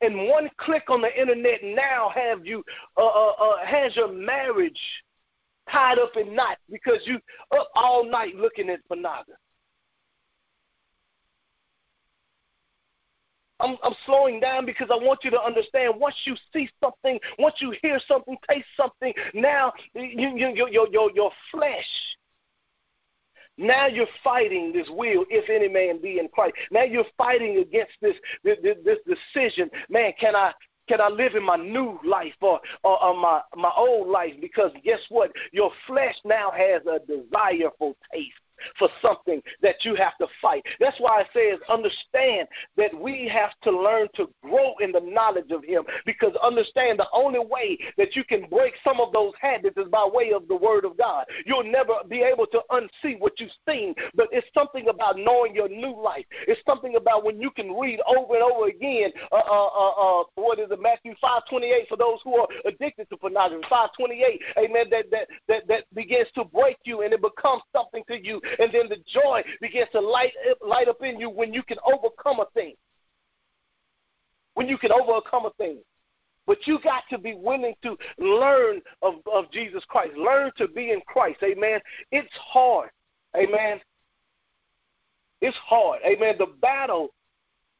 And 0.00 0.28
one 0.28 0.48
click 0.58 0.84
on 0.90 1.00
the 1.00 1.20
internet 1.20 1.60
now 1.62 2.10
have 2.14 2.46
you 2.46 2.64
uh, 2.96 3.04
uh, 3.04 3.32
uh, 3.38 3.64
has 3.64 3.96
your 3.96 4.12
marriage 4.12 4.80
tied 5.70 5.98
up 5.98 6.16
in 6.16 6.34
knots 6.34 6.60
because 6.70 7.00
you 7.04 7.18
up 7.58 7.70
all 7.74 8.08
night 8.08 8.36
looking 8.36 8.70
at 8.70 8.86
pornography. 8.88 9.32
I'm, 13.60 13.76
I'm 13.82 13.94
slowing 14.06 14.40
down 14.40 14.66
because 14.66 14.88
I 14.90 14.96
want 14.96 15.20
you 15.24 15.30
to 15.30 15.40
understand 15.42 15.94
once 15.96 16.16
you 16.24 16.36
see 16.52 16.68
something, 16.82 17.18
once 17.38 17.56
you 17.60 17.74
hear 17.82 18.00
something, 18.06 18.36
taste 18.48 18.68
something, 18.76 19.12
now 19.34 19.72
you, 19.94 20.36
you, 20.36 20.48
your, 20.54 20.68
your, 20.68 20.88
your, 20.88 21.10
your 21.12 21.30
flesh 21.50 21.86
now 23.58 23.88
you're 23.88 24.06
fighting 24.22 24.72
this 24.72 24.86
will, 24.88 25.24
if 25.28 25.50
any 25.50 25.68
man 25.68 26.00
be 26.00 26.20
in 26.20 26.28
Christ. 26.28 26.54
Now 26.70 26.84
you're 26.84 27.04
fighting 27.16 27.58
against 27.58 27.92
this 28.00 28.14
this, 28.44 28.56
this 28.62 28.98
decision. 29.04 29.68
Man, 29.90 30.12
can 30.18 30.36
I 30.36 30.52
can 30.88 31.00
I 31.00 31.08
live 31.08 31.34
in 31.34 31.44
my 31.44 31.56
new 31.56 31.98
life 32.04 32.34
or, 32.40 32.60
or, 32.84 33.02
or, 33.02 33.14
my 33.14 33.40
my 33.56 33.72
old 33.76 34.08
life? 34.08 34.34
Because 34.40 34.70
guess 34.84 35.00
what? 35.08 35.32
Your 35.52 35.72
flesh 35.88 36.14
now 36.24 36.52
has 36.52 36.82
a 36.86 37.00
desire 37.00 37.70
for 37.78 37.94
taste 38.14 38.32
for 38.78 38.88
something 39.02 39.42
that 39.62 39.84
you 39.84 39.94
have 39.94 40.16
to 40.18 40.26
fight. 40.40 40.64
That's 40.80 40.98
why 40.98 41.22
it 41.22 41.28
says, 41.32 41.60
understand 41.68 42.48
that 42.76 42.98
we 42.98 43.28
have 43.28 43.50
to 43.62 43.70
learn 43.70 44.08
to 44.16 44.30
grow 44.42 44.74
in 44.80 44.92
the 44.92 45.00
knowledge 45.00 45.50
of 45.50 45.64
Him. 45.64 45.84
Because 46.04 46.34
understand 46.42 46.98
the 46.98 47.08
only 47.12 47.38
way 47.38 47.78
that 47.96 48.16
you 48.16 48.24
can 48.24 48.46
break 48.48 48.74
some 48.84 49.00
of 49.00 49.12
those 49.12 49.32
habits 49.40 49.76
is 49.76 49.88
by 49.88 50.08
way 50.10 50.32
of 50.32 50.48
the 50.48 50.56
Word 50.56 50.84
of 50.84 50.96
God. 50.96 51.26
You'll 51.46 51.70
never 51.70 51.94
be 52.08 52.22
able 52.22 52.46
to 52.46 52.60
unsee 52.70 53.18
what 53.18 53.38
you've 53.38 53.50
seen, 53.68 53.94
but 54.14 54.28
it's 54.32 54.46
something 54.54 54.88
about 54.88 55.16
knowing 55.18 55.54
your 55.54 55.68
new 55.68 56.00
life. 56.00 56.24
It's 56.46 56.60
something 56.66 56.96
about 56.96 57.24
when 57.24 57.40
you 57.40 57.50
can 57.50 57.72
read 57.72 58.00
over 58.06 58.34
and 58.34 58.42
over 58.42 58.66
again. 58.68 59.12
Uh, 59.32 59.36
uh, 59.36 59.66
uh, 59.66 60.20
uh 60.20 60.24
what 60.34 60.58
is 60.58 60.70
it, 60.70 60.80
Matthew 60.80 61.14
five 61.20 61.42
twenty 61.48 61.68
eight 61.68 61.88
for 61.88 61.96
those 61.96 62.18
who 62.24 62.36
are 62.36 62.48
addicted 62.64 63.08
to 63.10 63.16
pornography. 63.16 63.64
Five 63.68 63.90
twenty 63.96 64.22
eight, 64.22 64.40
amen. 64.58 64.86
That 64.90 65.06
that 65.10 65.28
that 65.48 65.68
that 65.68 65.84
begins 65.94 66.28
to 66.34 66.44
break 66.44 66.78
you 66.84 67.02
and 67.02 67.12
it 67.12 67.20
becomes 67.20 67.62
something 67.74 68.02
to 68.08 68.24
you 68.24 68.40
and 68.58 68.72
then 68.72 68.88
the 68.88 68.98
joy 69.06 69.42
begins 69.60 69.88
to 69.92 70.00
light 70.00 70.32
light 70.66 70.88
up 70.88 71.02
in 71.02 71.18
you 71.20 71.30
when 71.30 71.52
you 71.52 71.62
can 71.62 71.78
overcome 71.84 72.40
a 72.40 72.46
thing. 72.54 72.74
When 74.54 74.68
you 74.68 74.78
can 74.78 74.92
overcome 74.92 75.46
a 75.46 75.50
thing. 75.58 75.78
But 76.46 76.66
you 76.66 76.78
got 76.82 77.04
to 77.10 77.18
be 77.18 77.34
willing 77.34 77.74
to 77.82 77.96
learn 78.18 78.80
of, 79.02 79.16
of 79.30 79.50
Jesus 79.52 79.84
Christ. 79.86 80.16
Learn 80.16 80.50
to 80.56 80.66
be 80.66 80.92
in 80.92 81.02
Christ. 81.06 81.40
Amen. 81.42 81.78
It's 82.10 82.32
hard. 82.34 82.88
Amen. 83.36 83.80
It's 85.42 85.56
hard. 85.58 86.00
Amen. 86.06 86.36
The 86.38 86.46
battle 86.62 87.10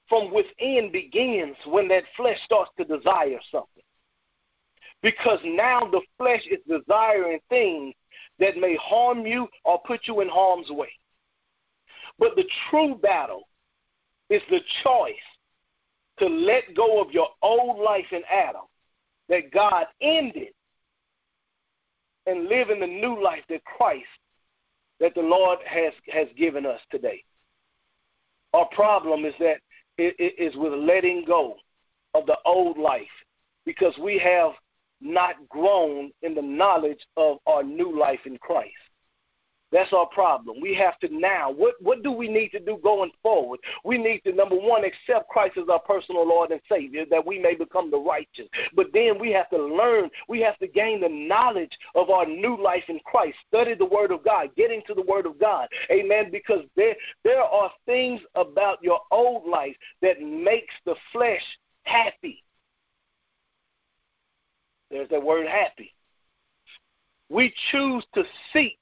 from 0.09 0.33
within 0.33 0.93
begins 0.93 1.57
when 1.67 1.89
that 1.89 2.05
flesh 2.15 2.39
starts 2.45 2.71
to 2.79 2.85
desire 2.85 3.41
something. 3.51 3.83
Because 5.03 5.39
now 5.45 5.81
the 5.81 6.03
flesh 6.19 6.47
is 6.51 6.59
desiring 6.69 7.39
things 7.49 7.95
that 8.39 8.57
may 8.57 8.77
harm 8.77 9.27
you 9.27 9.49
or 9.65 9.81
put 9.87 10.01
you 10.05 10.21
in 10.21 10.29
harm's 10.29 10.71
way. 10.71 10.91
But 12.19 12.37
the 12.37 12.49
true 12.71 12.97
battle 12.97 13.49
is 14.31 14.43
the 14.51 14.61
choice 14.83 15.15
to 16.19 16.27
let 16.27 16.75
go 16.75 17.01
of 17.01 17.13
your 17.13 17.29
old 17.43 17.81
life 17.81 18.13
in 18.13 18.23
Adam 18.31 18.63
that 19.29 19.53
God 19.53 19.87
ended 20.01 20.49
and 22.27 22.49
live 22.49 22.71
in 22.71 22.81
the 22.81 22.87
new 22.87 23.23
life 23.23 23.45
that 23.49 23.65
Christ 23.65 24.07
that 25.01 25.15
the 25.15 25.23
Lord 25.23 25.59
has 25.65 25.93
has 26.13 26.27
given 26.37 26.67
us 26.67 26.81
today. 26.91 27.23
Our 28.53 28.67
problem 28.67 29.25
is 29.25 29.35
that 29.39 29.59
it 29.97 30.39
is 30.39 30.57
with 30.57 30.73
letting 30.73 31.25
go 31.25 31.57
of 32.15 32.27
the 32.27 32.39
old 32.45 32.79
life 32.79 33.07
because 33.65 33.97
we 33.99 34.19
have 34.19 34.53
not 35.01 35.37
grown 35.49 36.11
in 36.23 36.35
the 36.35 36.43
knowledge 36.43 37.07
of 37.17 37.39
our 37.47 37.63
new 37.63 37.99
life 37.99 38.21
in 38.27 38.37
Christ. 38.39 38.75
That's 39.71 39.93
our 39.93 40.07
problem. 40.07 40.61
We 40.61 40.75
have 40.75 40.99
to 41.01 41.09
now, 41.11 41.51
what, 41.51 41.75
what 41.81 42.03
do 42.03 42.11
we 42.11 42.29
need 42.29 42.51
to 42.51 42.61
do 42.61 42.79
going 42.83 43.11
forward? 43.23 43.61
We 43.85 43.99
need 43.99 44.21
to, 44.21 44.33
number 44.33 44.57
one, 44.57 44.83
accept 44.85 45.29
Christ 45.29 45.59
as 45.59 45.69
our 45.69 45.81
personal 45.81 46.27
Lord 46.27 46.51
and 46.51 46.61
Savior 46.71 47.05
that 47.11 47.27
we 47.27 47.39
may 47.39 47.55
become 47.55 47.91
the 47.91 48.01
righteous. 48.01 48.49
But 48.75 48.87
then 48.95 49.19
we 49.19 49.31
have 49.33 49.51
to 49.51 49.59
learn, 49.59 50.09
we 50.29 50.41
have 50.41 50.59
to 50.59 50.69
gain 50.69 51.01
the 51.01 51.09
knowledge 51.09 51.77
of 51.95 52.09
our 52.09 52.25
new 52.25 52.61
life 52.61 52.85
in 52.89 52.99
Christ. 53.05 53.37
Study 53.47 53.75
the 53.75 53.85
Word 53.85 54.11
of 54.11 54.25
God, 54.25 54.51
get 54.57 54.73
into 54.73 54.95
the 54.95 55.03
Word 55.03 55.27
of 55.27 55.39
God. 55.39 55.69
Amen. 55.91 56.31
Because 56.33 56.63
there, 56.75 56.97
there 57.25 57.43
are 57.43 57.71
things 57.85 58.21
about 58.35 58.83
your 58.83 59.01
old 59.11 59.49
life 59.49 59.77
that 60.01 60.23
makes 60.23 60.75
the 60.87 60.95
flesh 61.13 61.45
happy. 61.83 62.43
There's 64.91 65.09
that 65.11 65.23
word 65.23 65.47
happy. 65.47 65.95
We 67.29 67.53
choose 67.71 68.05
to 68.15 68.25
seek 68.53 68.79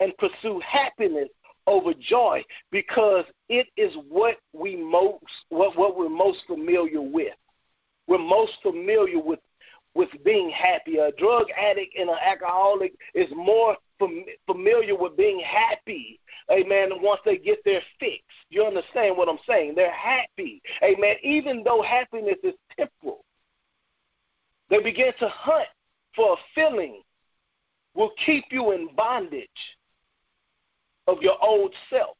and 0.00 0.16
pursue 0.18 0.60
happiness 0.60 1.28
over 1.66 1.92
joy 2.00 2.42
because 2.70 3.24
it 3.48 3.68
is 3.76 3.92
what 4.08 4.36
we 4.52 4.74
most 4.74 5.24
what, 5.50 5.76
what 5.76 5.96
we're 5.96 6.08
most 6.08 6.40
familiar 6.46 7.02
with. 7.02 7.34
We're 8.06 8.18
most 8.18 8.54
familiar 8.62 9.20
with 9.20 9.40
with 9.94 10.08
being 10.24 10.50
happy. 10.50 10.98
A 10.98 11.12
drug 11.12 11.46
addict 11.56 11.94
and 11.98 12.08
an 12.08 12.16
alcoholic 12.24 12.94
is 13.14 13.28
more 13.34 13.76
fam- 13.98 14.24
familiar 14.46 14.96
with 14.96 15.16
being 15.16 15.40
happy. 15.40 16.20
Amen. 16.50 16.90
Once 17.00 17.20
they 17.24 17.36
get 17.36 17.58
their 17.64 17.82
fix, 18.00 18.22
you 18.48 18.64
understand 18.64 19.16
what 19.16 19.28
I'm 19.28 19.38
saying? 19.46 19.74
They're 19.74 19.92
happy. 19.92 20.62
Amen. 20.82 21.16
Even 21.22 21.62
though 21.64 21.82
happiness 21.82 22.38
is 22.42 22.54
temporal, 22.76 23.24
they 24.70 24.82
begin 24.82 25.12
to 25.18 25.28
hunt 25.28 25.68
for 26.14 26.34
a 26.34 26.36
feeling 26.54 27.02
will 27.94 28.12
keep 28.24 28.44
you 28.50 28.72
in 28.72 28.88
bondage 28.94 29.48
of 31.06 31.22
your 31.22 31.36
old 31.42 31.74
self, 31.90 32.16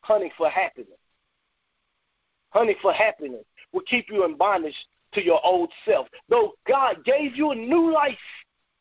hunting 0.00 0.30
for 0.36 0.48
happiness. 0.48 0.98
Hunting 2.50 2.76
for 2.82 2.92
happiness 2.92 3.44
will 3.72 3.82
keep 3.82 4.06
you 4.10 4.24
in 4.24 4.36
bondage 4.36 4.74
to 5.14 5.24
your 5.24 5.40
old 5.44 5.70
self. 5.86 6.06
Though 6.28 6.52
God 6.68 7.04
gave 7.04 7.36
you 7.36 7.52
a 7.52 7.54
new 7.54 7.92
life 7.92 8.18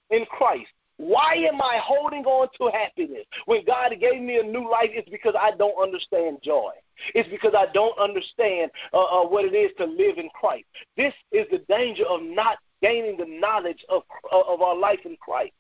in 0.10 0.26
Christ, 0.26 0.72
Why 1.02 1.34
am 1.34 1.60
I 1.60 1.80
holding 1.82 2.26
on 2.26 2.48
to 2.60 2.78
happiness? 2.78 3.26
When 3.46 3.66
God 3.66 3.92
gave 4.00 4.22
me 4.22 4.38
a 4.38 4.44
new 4.44 4.70
life, 4.70 4.92
it's 4.92 5.10
because 5.10 5.34
I 5.40 5.50
don't 5.58 5.82
understand 5.82 6.38
joy. 6.44 6.74
It's 7.16 7.28
because 7.28 7.54
I 7.58 7.66
don't 7.74 7.98
understand 7.98 8.70
uh, 8.94 9.06
uh, 9.06 9.28
what 9.28 9.46
it 9.46 9.56
is 9.56 9.72
to 9.80 9.86
live 9.86 10.20
in 10.20 10.30
Christ. 10.40 10.66
This 10.96 11.14
is 11.32 11.48
the 11.50 11.58
danger 11.68 12.04
of 12.06 12.22
not 12.22 12.60
gaining 12.82 13.18
the 13.18 13.26
knowledge 13.26 13.84
of, 13.90 14.04
of 14.32 14.62
our 14.62 14.76
life 14.76 15.00
in 15.06 15.16
Christ. 15.22 15.54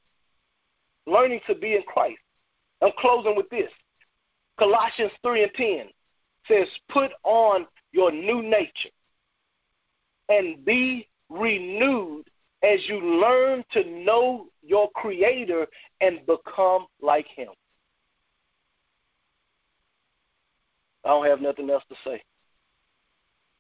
Learning 1.08 1.40
to 1.48 1.56
be 1.56 1.76
in 1.76 1.84
Christ. 1.84 2.20
I'm 2.82 2.92
closing 2.98 3.36
with 3.36 3.50
this. 3.50 3.72
Colossians 4.58 5.12
3 5.24 5.44
and 5.44 5.54
10 5.54 5.86
says, 6.48 6.68
Put 6.90 7.12
on 7.24 7.66
your 7.92 8.12
new 8.12 8.42
nature 8.42 8.90
and 10.30 10.64
be 10.66 11.08
renewed 11.30 12.24
as 12.64 12.80
you 12.88 13.02
learn 13.02 13.64
to 13.72 13.84
know 13.90 14.48
your 14.62 14.90
Creator 14.92 15.68
and 16.00 16.20
become 16.26 16.86
like 17.02 17.28
Him. 17.36 17.50
I 21.04 21.10
don't 21.10 21.26
have 21.26 21.42
nothing 21.42 21.70
else 21.70 21.84
to 21.90 21.96
say. 22.04 22.22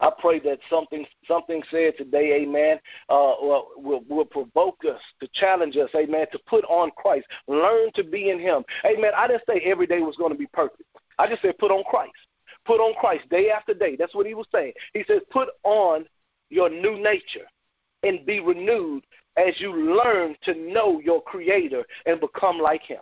I 0.01 0.11
pray 0.19 0.39
that 0.39 0.59
something 0.69 1.05
something 1.27 1.61
said 1.69 1.93
today, 1.97 2.41
Amen, 2.41 2.77
uh, 3.09 3.35
will, 3.39 3.67
will, 3.77 4.03
will 4.09 4.25
provoke 4.25 4.79
us 4.89 4.99
to 5.19 5.29
challenge 5.33 5.77
us, 5.77 5.89
Amen, 5.95 6.25
to 6.31 6.39
put 6.47 6.65
on 6.65 6.91
Christ, 6.97 7.27
learn 7.47 7.91
to 7.95 8.03
be 8.03 8.29
in 8.29 8.39
Him, 8.39 8.63
Amen. 8.85 9.11
I 9.15 9.27
didn't 9.27 9.43
say 9.47 9.61
every 9.63 9.87
day 9.87 9.99
was 9.99 10.17
going 10.17 10.31
to 10.31 10.37
be 10.37 10.47
perfect. 10.47 10.83
I 11.19 11.27
just 11.27 11.41
said 11.43 11.57
put 11.59 11.71
on 11.71 11.83
Christ, 11.83 12.13
put 12.65 12.79
on 12.79 12.95
Christ 12.95 13.29
day 13.29 13.51
after 13.51 13.73
day. 13.73 13.95
That's 13.95 14.15
what 14.15 14.25
He 14.25 14.33
was 14.33 14.47
saying. 14.51 14.73
He 14.93 15.03
says 15.07 15.21
put 15.29 15.49
on 15.63 16.05
your 16.49 16.69
new 16.69 17.01
nature 17.01 17.45
and 18.03 18.25
be 18.25 18.39
renewed 18.39 19.03
as 19.37 19.53
you 19.59 19.95
learn 19.95 20.35
to 20.43 20.55
know 20.55 20.99
your 20.99 21.21
Creator 21.21 21.83
and 22.05 22.19
become 22.19 22.57
like 22.57 22.83
Him. 22.83 22.99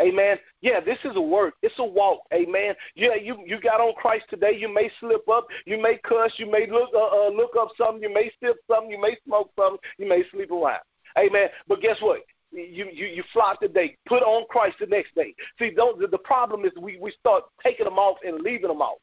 Amen. 0.00 0.38
Yeah, 0.60 0.80
this 0.80 0.98
is 1.04 1.12
a 1.14 1.20
work. 1.20 1.54
It's 1.62 1.78
a 1.78 1.84
walk. 1.84 2.20
Amen. 2.32 2.74
Yeah, 2.96 3.14
you 3.14 3.38
you 3.46 3.60
got 3.60 3.80
on 3.80 3.94
Christ 3.94 4.24
today. 4.28 4.56
You 4.58 4.72
may 4.72 4.90
slip 4.98 5.28
up. 5.28 5.46
You 5.66 5.80
may 5.80 5.98
cuss. 5.98 6.32
You 6.36 6.50
may 6.50 6.68
look 6.68 6.90
uh, 6.94 7.26
uh, 7.26 7.30
look 7.30 7.52
up 7.58 7.68
something. 7.78 8.02
You 8.02 8.12
may 8.12 8.30
sip 8.42 8.56
something. 8.68 8.90
You 8.90 9.00
may 9.00 9.16
smoke 9.24 9.52
something. 9.56 9.78
You 9.98 10.08
may 10.08 10.24
sleep 10.32 10.50
around. 10.50 10.82
Amen. 11.16 11.48
But 11.68 11.80
guess 11.80 11.96
what? 12.00 12.22
You 12.50 12.88
you 12.92 13.06
you 13.06 13.22
flop 13.32 13.60
today. 13.60 13.96
Put 14.06 14.22
on 14.22 14.46
Christ 14.50 14.76
the 14.80 14.86
next 14.86 15.14
day. 15.14 15.34
See, 15.58 15.70
don't, 15.70 16.00
the, 16.00 16.08
the 16.08 16.18
problem 16.18 16.64
is 16.64 16.72
we 16.80 16.98
we 16.98 17.12
start 17.12 17.44
taking 17.62 17.84
them 17.84 17.98
off 17.98 18.18
and 18.26 18.40
leaving 18.40 18.68
them 18.68 18.82
off. 18.82 18.98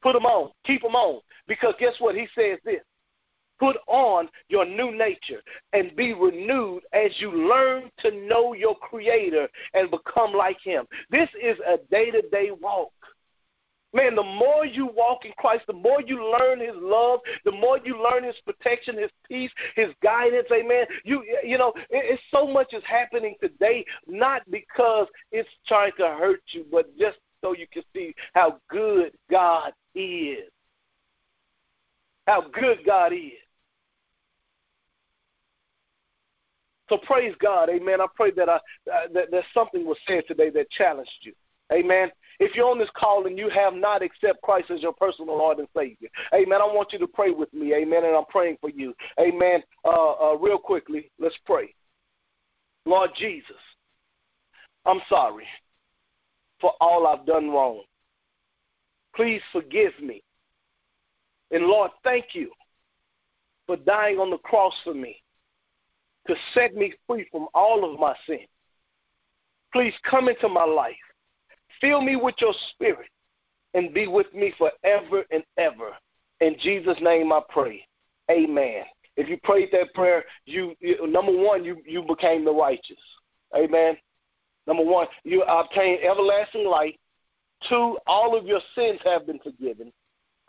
Put 0.00 0.12
them 0.12 0.26
on. 0.26 0.52
Keep 0.64 0.82
them 0.82 0.94
on. 0.94 1.20
Because 1.48 1.74
guess 1.80 1.94
what? 1.98 2.14
He 2.14 2.28
says 2.36 2.58
this. 2.64 2.82
Put 3.58 3.76
on 3.86 4.28
your 4.48 4.64
new 4.64 4.96
nature 4.96 5.42
and 5.72 5.94
be 5.96 6.14
renewed 6.14 6.82
as 6.92 7.10
you 7.18 7.32
learn 7.32 7.90
to 8.00 8.10
know 8.26 8.52
your 8.52 8.76
Creator 8.76 9.48
and 9.74 9.90
become 9.90 10.32
like 10.32 10.58
Him. 10.62 10.86
This 11.10 11.28
is 11.42 11.58
a 11.66 11.78
day 11.90 12.10
to 12.10 12.22
day 12.30 12.50
walk. 12.50 12.92
Man, 13.94 14.14
the 14.14 14.22
more 14.22 14.66
you 14.66 14.86
walk 14.94 15.24
in 15.24 15.32
Christ, 15.38 15.64
the 15.66 15.72
more 15.72 16.02
you 16.02 16.30
learn 16.38 16.60
His 16.60 16.74
love, 16.74 17.20
the 17.44 17.52
more 17.52 17.78
you 17.82 18.02
learn 18.02 18.22
His 18.22 18.36
protection, 18.44 18.98
His 18.98 19.10
peace, 19.26 19.50
His 19.76 19.88
guidance. 20.02 20.46
Amen. 20.52 20.84
You, 21.04 21.24
you 21.42 21.56
know, 21.56 21.72
it's 21.88 22.22
so 22.30 22.46
much 22.46 22.74
is 22.74 22.82
happening 22.86 23.34
today, 23.40 23.86
not 24.06 24.42
because 24.50 25.08
it's 25.32 25.48
trying 25.66 25.92
to 25.98 26.08
hurt 26.08 26.42
you, 26.48 26.66
but 26.70 26.96
just 26.98 27.18
so 27.42 27.54
you 27.54 27.66
can 27.72 27.82
see 27.94 28.14
how 28.34 28.58
good 28.68 29.12
God 29.30 29.72
is. 29.94 30.50
How 32.26 32.42
good 32.42 32.80
God 32.84 33.14
is. 33.14 33.32
So 36.88 36.98
praise 36.98 37.34
God, 37.40 37.68
Amen. 37.68 38.00
I 38.00 38.06
pray 38.14 38.30
that 38.32 38.48
I 38.48 38.56
uh, 38.56 39.08
that, 39.12 39.30
that 39.30 39.44
something 39.52 39.84
was 39.84 39.98
said 40.06 40.24
today 40.26 40.50
that 40.50 40.70
challenged 40.70 41.10
you, 41.20 41.34
Amen. 41.72 42.10
If 42.40 42.54
you're 42.54 42.70
on 42.70 42.78
this 42.78 42.90
call 42.96 43.26
and 43.26 43.36
you 43.36 43.50
have 43.50 43.74
not 43.74 44.02
accepted 44.02 44.40
Christ 44.42 44.70
as 44.70 44.80
your 44.80 44.92
personal 44.94 45.36
Lord 45.36 45.58
and 45.58 45.68
Savior, 45.76 46.08
Amen. 46.34 46.60
I 46.62 46.66
want 46.66 46.92
you 46.92 46.98
to 47.00 47.06
pray 47.06 47.30
with 47.30 47.52
me, 47.52 47.74
Amen. 47.74 48.04
And 48.04 48.16
I'm 48.16 48.24
praying 48.26 48.56
for 48.60 48.70
you, 48.70 48.94
Amen. 49.20 49.62
Uh, 49.84 50.12
uh, 50.12 50.36
real 50.36 50.58
quickly, 50.58 51.10
let's 51.18 51.36
pray. 51.44 51.74
Lord 52.86 53.10
Jesus, 53.16 53.56
I'm 54.86 55.00
sorry 55.08 55.46
for 56.60 56.72
all 56.80 57.06
I've 57.06 57.26
done 57.26 57.50
wrong. 57.50 57.82
Please 59.14 59.42
forgive 59.52 59.92
me. 60.00 60.22
And 61.50 61.64
Lord, 61.64 61.90
thank 62.02 62.34
you 62.34 62.50
for 63.66 63.76
dying 63.76 64.18
on 64.18 64.30
the 64.30 64.38
cross 64.38 64.74
for 64.84 64.94
me 64.94 65.22
to 66.28 66.34
set 66.54 66.74
me 66.74 66.92
free 67.06 67.26
from 67.32 67.48
all 67.54 67.90
of 67.90 67.98
my 67.98 68.14
sin. 68.26 68.40
Please 69.72 69.94
come 70.08 70.28
into 70.28 70.48
my 70.48 70.64
life. 70.64 70.94
Fill 71.80 72.00
me 72.00 72.16
with 72.16 72.34
your 72.40 72.54
spirit 72.70 73.08
and 73.74 73.92
be 73.92 74.06
with 74.06 74.32
me 74.34 74.54
forever 74.56 75.24
and 75.30 75.42
ever. 75.56 75.90
In 76.40 76.56
Jesus' 76.60 76.98
name 77.00 77.32
I 77.32 77.40
pray. 77.48 77.84
Amen. 78.30 78.84
If 79.16 79.28
you 79.28 79.38
prayed 79.42 79.70
that 79.72 79.92
prayer, 79.94 80.24
you, 80.46 80.74
you 80.80 81.06
number 81.06 81.32
one, 81.32 81.64
you, 81.64 81.82
you 81.84 82.02
became 82.02 82.44
the 82.44 82.52
righteous. 82.52 82.98
Amen. 83.56 83.96
Number 84.66 84.84
one, 84.84 85.06
you 85.24 85.42
obtained 85.42 86.00
everlasting 86.02 86.66
life. 86.66 86.94
Two, 87.68 87.98
all 88.06 88.38
of 88.38 88.46
your 88.46 88.60
sins 88.74 89.00
have 89.04 89.26
been 89.26 89.40
forgiven. 89.40 89.92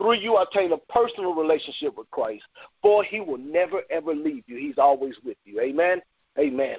Three, 0.00 0.18
you 0.18 0.38
attain 0.38 0.72
a 0.72 0.78
personal 0.92 1.34
relationship 1.34 1.96
with 1.98 2.10
Christ. 2.10 2.44
Four, 2.80 3.04
he 3.04 3.20
will 3.20 3.38
never, 3.38 3.82
ever 3.90 4.14
leave 4.14 4.44
you. 4.46 4.56
He's 4.56 4.78
always 4.78 5.14
with 5.24 5.36
you. 5.44 5.60
Amen. 5.60 6.00
Amen. 6.38 6.76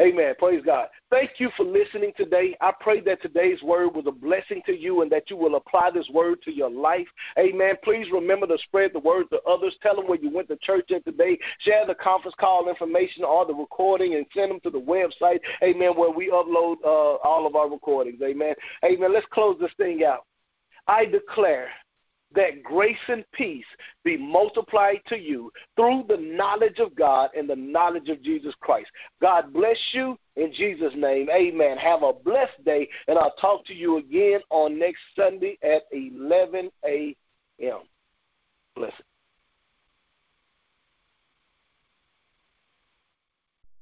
Amen. 0.00 0.34
Praise 0.38 0.62
God. 0.64 0.88
Thank 1.10 1.32
you 1.38 1.50
for 1.56 1.64
listening 1.64 2.12
today. 2.16 2.56
I 2.60 2.72
pray 2.78 3.00
that 3.00 3.20
today's 3.22 3.62
word 3.62 3.88
was 3.94 4.04
a 4.06 4.12
blessing 4.12 4.62
to 4.66 4.72
you 4.72 5.02
and 5.02 5.10
that 5.10 5.30
you 5.30 5.36
will 5.36 5.56
apply 5.56 5.90
this 5.90 6.08
word 6.12 6.42
to 6.42 6.52
your 6.52 6.70
life. 6.70 7.06
Amen. 7.38 7.74
Please 7.82 8.06
remember 8.12 8.46
to 8.46 8.58
spread 8.58 8.92
the 8.92 9.00
word 9.00 9.26
to 9.30 9.40
others. 9.42 9.74
Tell 9.82 9.96
them 9.96 10.06
where 10.06 10.20
you 10.20 10.30
went 10.30 10.48
to 10.48 10.56
church 10.56 10.90
at 10.92 11.04
today. 11.04 11.38
Share 11.60 11.86
the 11.86 11.94
conference 11.94 12.36
call 12.38 12.68
information 12.68 13.24
or 13.24 13.46
the 13.46 13.54
recording 13.54 14.14
and 14.14 14.26
send 14.34 14.50
them 14.50 14.60
to 14.60 14.70
the 14.70 14.80
website. 14.80 15.40
Amen. 15.62 15.96
Where 15.96 16.10
we 16.10 16.30
upload 16.30 16.76
uh, 16.84 17.16
all 17.24 17.46
of 17.46 17.56
our 17.56 17.70
recordings. 17.70 18.20
Amen. 18.22 18.54
Amen. 18.84 19.12
Let's 19.12 19.26
close 19.30 19.56
this 19.58 19.72
thing 19.76 20.04
out. 20.04 20.24
I 20.86 21.06
declare 21.06 21.68
that 22.34 22.62
grace 22.62 22.96
and 23.08 23.24
peace 23.32 23.64
be 24.04 24.16
multiplied 24.16 25.00
to 25.08 25.18
you 25.18 25.50
through 25.76 26.04
the 26.08 26.16
knowledge 26.16 26.78
of 26.78 26.94
God 26.94 27.30
and 27.36 27.48
the 27.48 27.56
knowledge 27.56 28.08
of 28.08 28.22
Jesus 28.22 28.54
Christ. 28.60 28.90
God 29.20 29.52
bless 29.52 29.78
you 29.92 30.16
in 30.36 30.52
Jesus' 30.52 30.94
name. 30.96 31.28
Amen. 31.30 31.76
Have 31.78 32.02
a 32.02 32.12
blessed 32.12 32.64
day, 32.64 32.88
and 33.08 33.18
I'll 33.18 33.34
talk 33.40 33.64
to 33.66 33.74
you 33.74 33.98
again 33.98 34.40
on 34.50 34.78
next 34.78 35.00
Sunday 35.16 35.58
at 35.62 35.82
11 35.92 36.70
a.m. 36.86 37.80
Blessings. 38.76 39.09